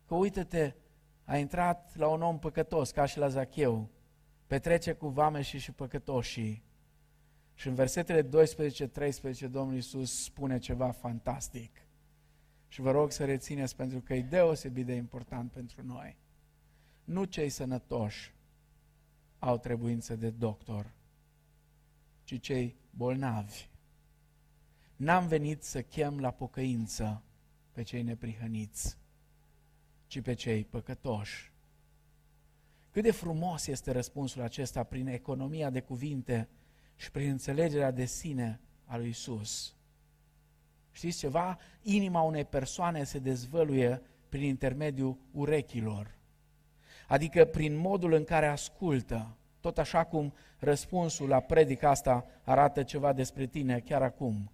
[0.06, 0.74] Că uite-te,
[1.24, 3.90] a intrat la un om păcătos, ca și la Zacheu,
[4.46, 6.62] petrece cu vameșii și păcătoșii.
[7.54, 11.86] Și în versetele 12-13 Domnul Iisus spune ceva fantastic.
[12.68, 16.16] Și vă rog să rețineți pentru că e deosebit de important pentru noi.
[17.04, 18.34] Nu cei sănătoși
[19.38, 20.92] au trebuință de doctor,
[22.24, 23.68] ci cei bolnavi.
[24.96, 27.22] N-am venit să chem la pocăință
[27.72, 28.96] pe cei neprihăniți,
[30.14, 31.52] ci pe cei păcătoși.
[32.90, 36.48] Cât de frumos este răspunsul acesta prin economia de cuvinte
[36.96, 39.76] și prin înțelegerea de sine a lui Isus.
[40.90, 41.58] Știți ceva?
[41.82, 46.18] Inima unei persoane se dezvăluie prin intermediul urechilor,
[47.08, 53.12] adică prin modul în care ascultă, tot așa cum răspunsul la predica asta arată ceva
[53.12, 54.52] despre tine chiar acum,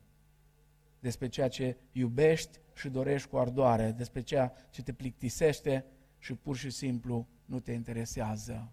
[1.01, 5.85] despre ceea ce iubești și dorești cu ardoare, despre ceea ce te plictisește
[6.19, 8.73] și pur și simplu nu te interesează.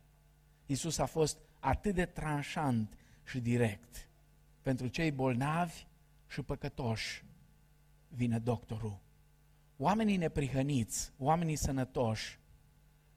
[0.66, 4.10] Isus a fost atât de tranșant și direct.
[4.62, 5.86] Pentru cei bolnavi
[6.28, 7.26] și păcătoși
[8.08, 9.00] vine doctorul.
[9.78, 12.40] Oamenii neprihăniți, oamenii sănătoși,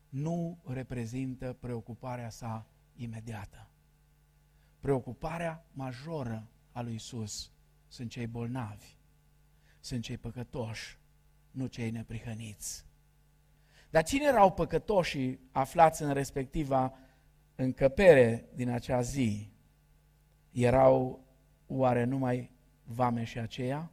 [0.09, 3.71] nu reprezintă preocuparea sa imediată.
[4.81, 7.51] Preocuparea majoră a lui Isus
[7.89, 8.97] sunt cei bolnavi,
[9.81, 10.99] sunt cei păcătoși,
[11.51, 12.85] nu cei neprihăniți.
[13.91, 16.95] Dar cine erau păcătoșii aflați în respectiva
[17.55, 19.51] încăpere din acea zi?
[20.51, 21.25] Erau
[21.67, 22.51] oare numai
[22.85, 23.91] vame și aceia?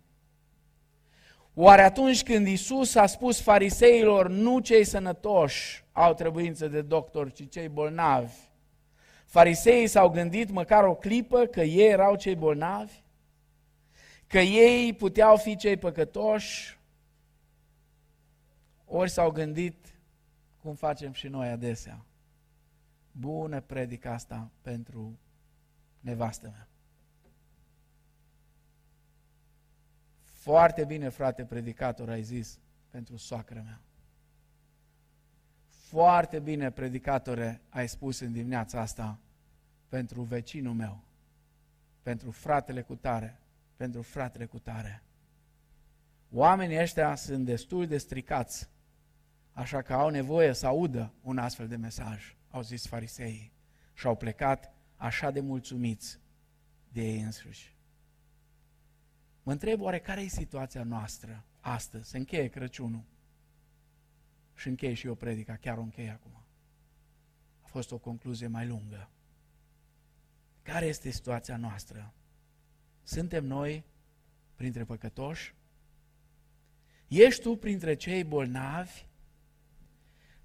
[1.54, 7.50] Oare atunci când Isus a spus fariseilor, nu cei sănătoși au trebuință de doctor, ci
[7.50, 8.34] cei bolnavi,
[9.26, 12.94] fariseii s-au gândit măcar o clipă că ei erau cei bolnavi?
[14.28, 16.80] Că ei puteau fi cei păcătoși?
[18.86, 19.76] Ori s-au gândit
[20.62, 22.06] cum facem și noi adesea.
[23.12, 25.20] Bună predica asta pentru
[26.00, 26.68] nevastă mea.
[30.24, 32.60] Foarte bine, frate predicator, ai zis
[32.90, 33.82] pentru soacră mea.
[35.68, 39.18] Foarte bine, predicatore, ai spus în dimineața asta
[39.88, 41.04] pentru vecinul meu,
[42.02, 43.40] pentru fratele cu tare,
[43.78, 45.04] pentru fratele cu tare.
[46.32, 48.70] Oamenii ăștia sunt destul de stricați,
[49.52, 53.54] așa că au nevoie să audă un astfel de mesaj, au zis fariseii,
[53.94, 56.20] și au plecat așa de mulțumiți
[56.90, 57.76] de ei însuși.
[59.44, 62.10] Mă întreb oare care e situația noastră astăzi?
[62.10, 63.04] Se încheie Crăciunul.
[64.56, 66.46] Și încheie și eu predica, chiar o încheie acum.
[67.62, 69.10] A fost o concluzie mai lungă.
[70.62, 72.14] Care este situația noastră?
[73.08, 73.84] Suntem noi
[74.56, 75.56] printre păcătoși?
[77.08, 79.06] Ești tu printre cei bolnavi?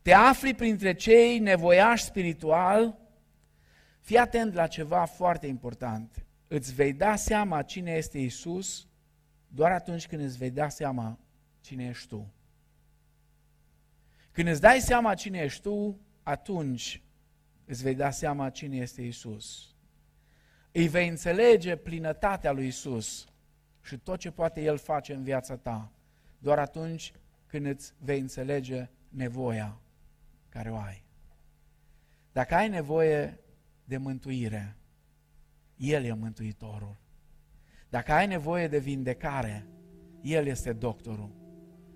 [0.03, 2.99] Te afli printre cei nevoiași spiritual?
[4.01, 6.27] Fii atent la ceva foarte important.
[6.49, 8.87] Îți vei da seama cine este Isus
[9.47, 11.19] doar atunci când îți vei da seama
[11.61, 12.33] cine ești tu.
[14.33, 17.03] Când îți dai seama cine ești tu, atunci
[17.65, 19.72] îți vei da seama cine este Isus.
[20.73, 23.27] Îi vei înțelege plinătatea lui Isus
[23.83, 25.93] și tot ce poate El face în viața ta,
[26.39, 27.12] doar atunci
[27.47, 29.81] când îți vei înțelege nevoia
[30.49, 31.05] care o ai.
[32.33, 33.41] Dacă ai nevoie
[33.85, 34.77] de mântuire,
[35.77, 36.97] El e Mântuitorul.
[37.89, 39.66] Dacă ai nevoie de vindecare,
[40.23, 41.31] El este doctorul.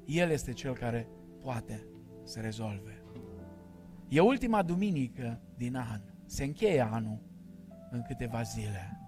[0.05, 1.09] El este cel care
[1.41, 1.87] poate
[2.25, 3.03] să rezolve.
[4.09, 6.01] E ultima duminică din an.
[6.25, 7.19] Se încheie anul
[7.91, 9.01] în câteva zile.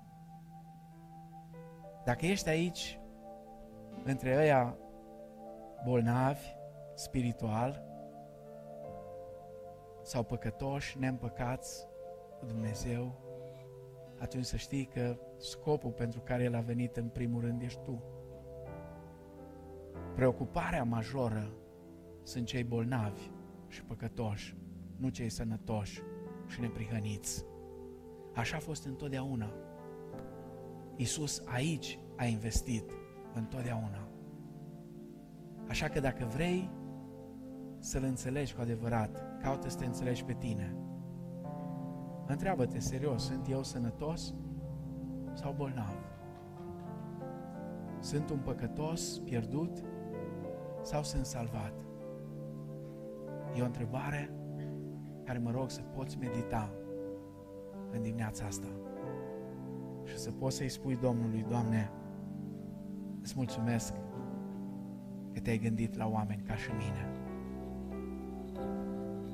[2.04, 3.00] Dacă ești aici,
[4.04, 4.76] între ăia
[5.84, 6.46] bolnavi,
[6.94, 7.82] spiritual,
[10.02, 11.86] sau păcătoși, neîmpăcați
[12.38, 13.20] cu Dumnezeu,
[14.18, 18.02] atunci să știi că scopul pentru care El a venit în primul rând ești tu.
[20.14, 21.52] Preocuparea majoră
[22.22, 23.30] sunt cei bolnavi
[23.68, 24.56] și păcătoși,
[24.96, 26.02] nu cei sănătoși
[26.46, 27.44] și neprihăniți.
[28.38, 29.52] Așa a fost întotdeauna.
[30.96, 32.92] Iisus aici a investit
[33.34, 34.08] întotdeauna.
[35.68, 36.70] Așa că dacă vrei
[37.78, 40.76] să-L înțelegi cu adevărat, caută să te înțelegi pe tine.
[42.26, 44.34] Întreabă-te serios, sunt eu sănătos
[45.32, 45.94] sau bolnav?
[48.00, 49.84] Sunt un păcătos, pierdut
[50.82, 51.74] sau sunt salvat?
[53.56, 54.32] E o întrebare
[55.24, 56.77] care mă rog să poți medita
[57.92, 58.66] în dimineața asta
[60.08, 61.90] și să poți să-i spui Domnului, Doamne,
[63.22, 63.94] îți mulțumesc
[65.32, 67.12] că te-ai gândit la oameni ca și mine.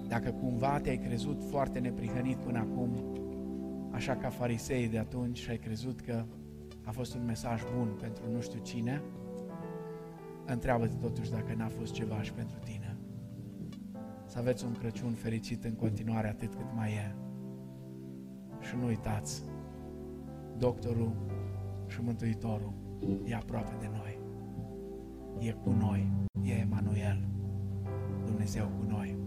[0.08, 2.90] Dacă cumva te-ai crezut foarte neprihănit până acum,
[3.90, 6.24] așa ca farisei de atunci și ai crezut că
[6.84, 9.02] a fost un mesaj bun pentru nu știu cine,
[10.46, 12.96] întreabă-te totuși dacă n-a fost ceva și pentru tine.
[14.26, 17.23] Să aveți un Crăciun fericit în continuare atât cât mai e.
[18.68, 19.42] Și nu uitați,
[20.58, 21.12] doctorul
[21.86, 22.72] și Mântuitorul
[23.24, 24.18] e aproape de noi.
[25.38, 26.10] E cu noi,
[26.42, 27.28] e Emanuel,
[28.24, 29.08] Dumnezeu cu noi.
[29.08, 29.23] Amén.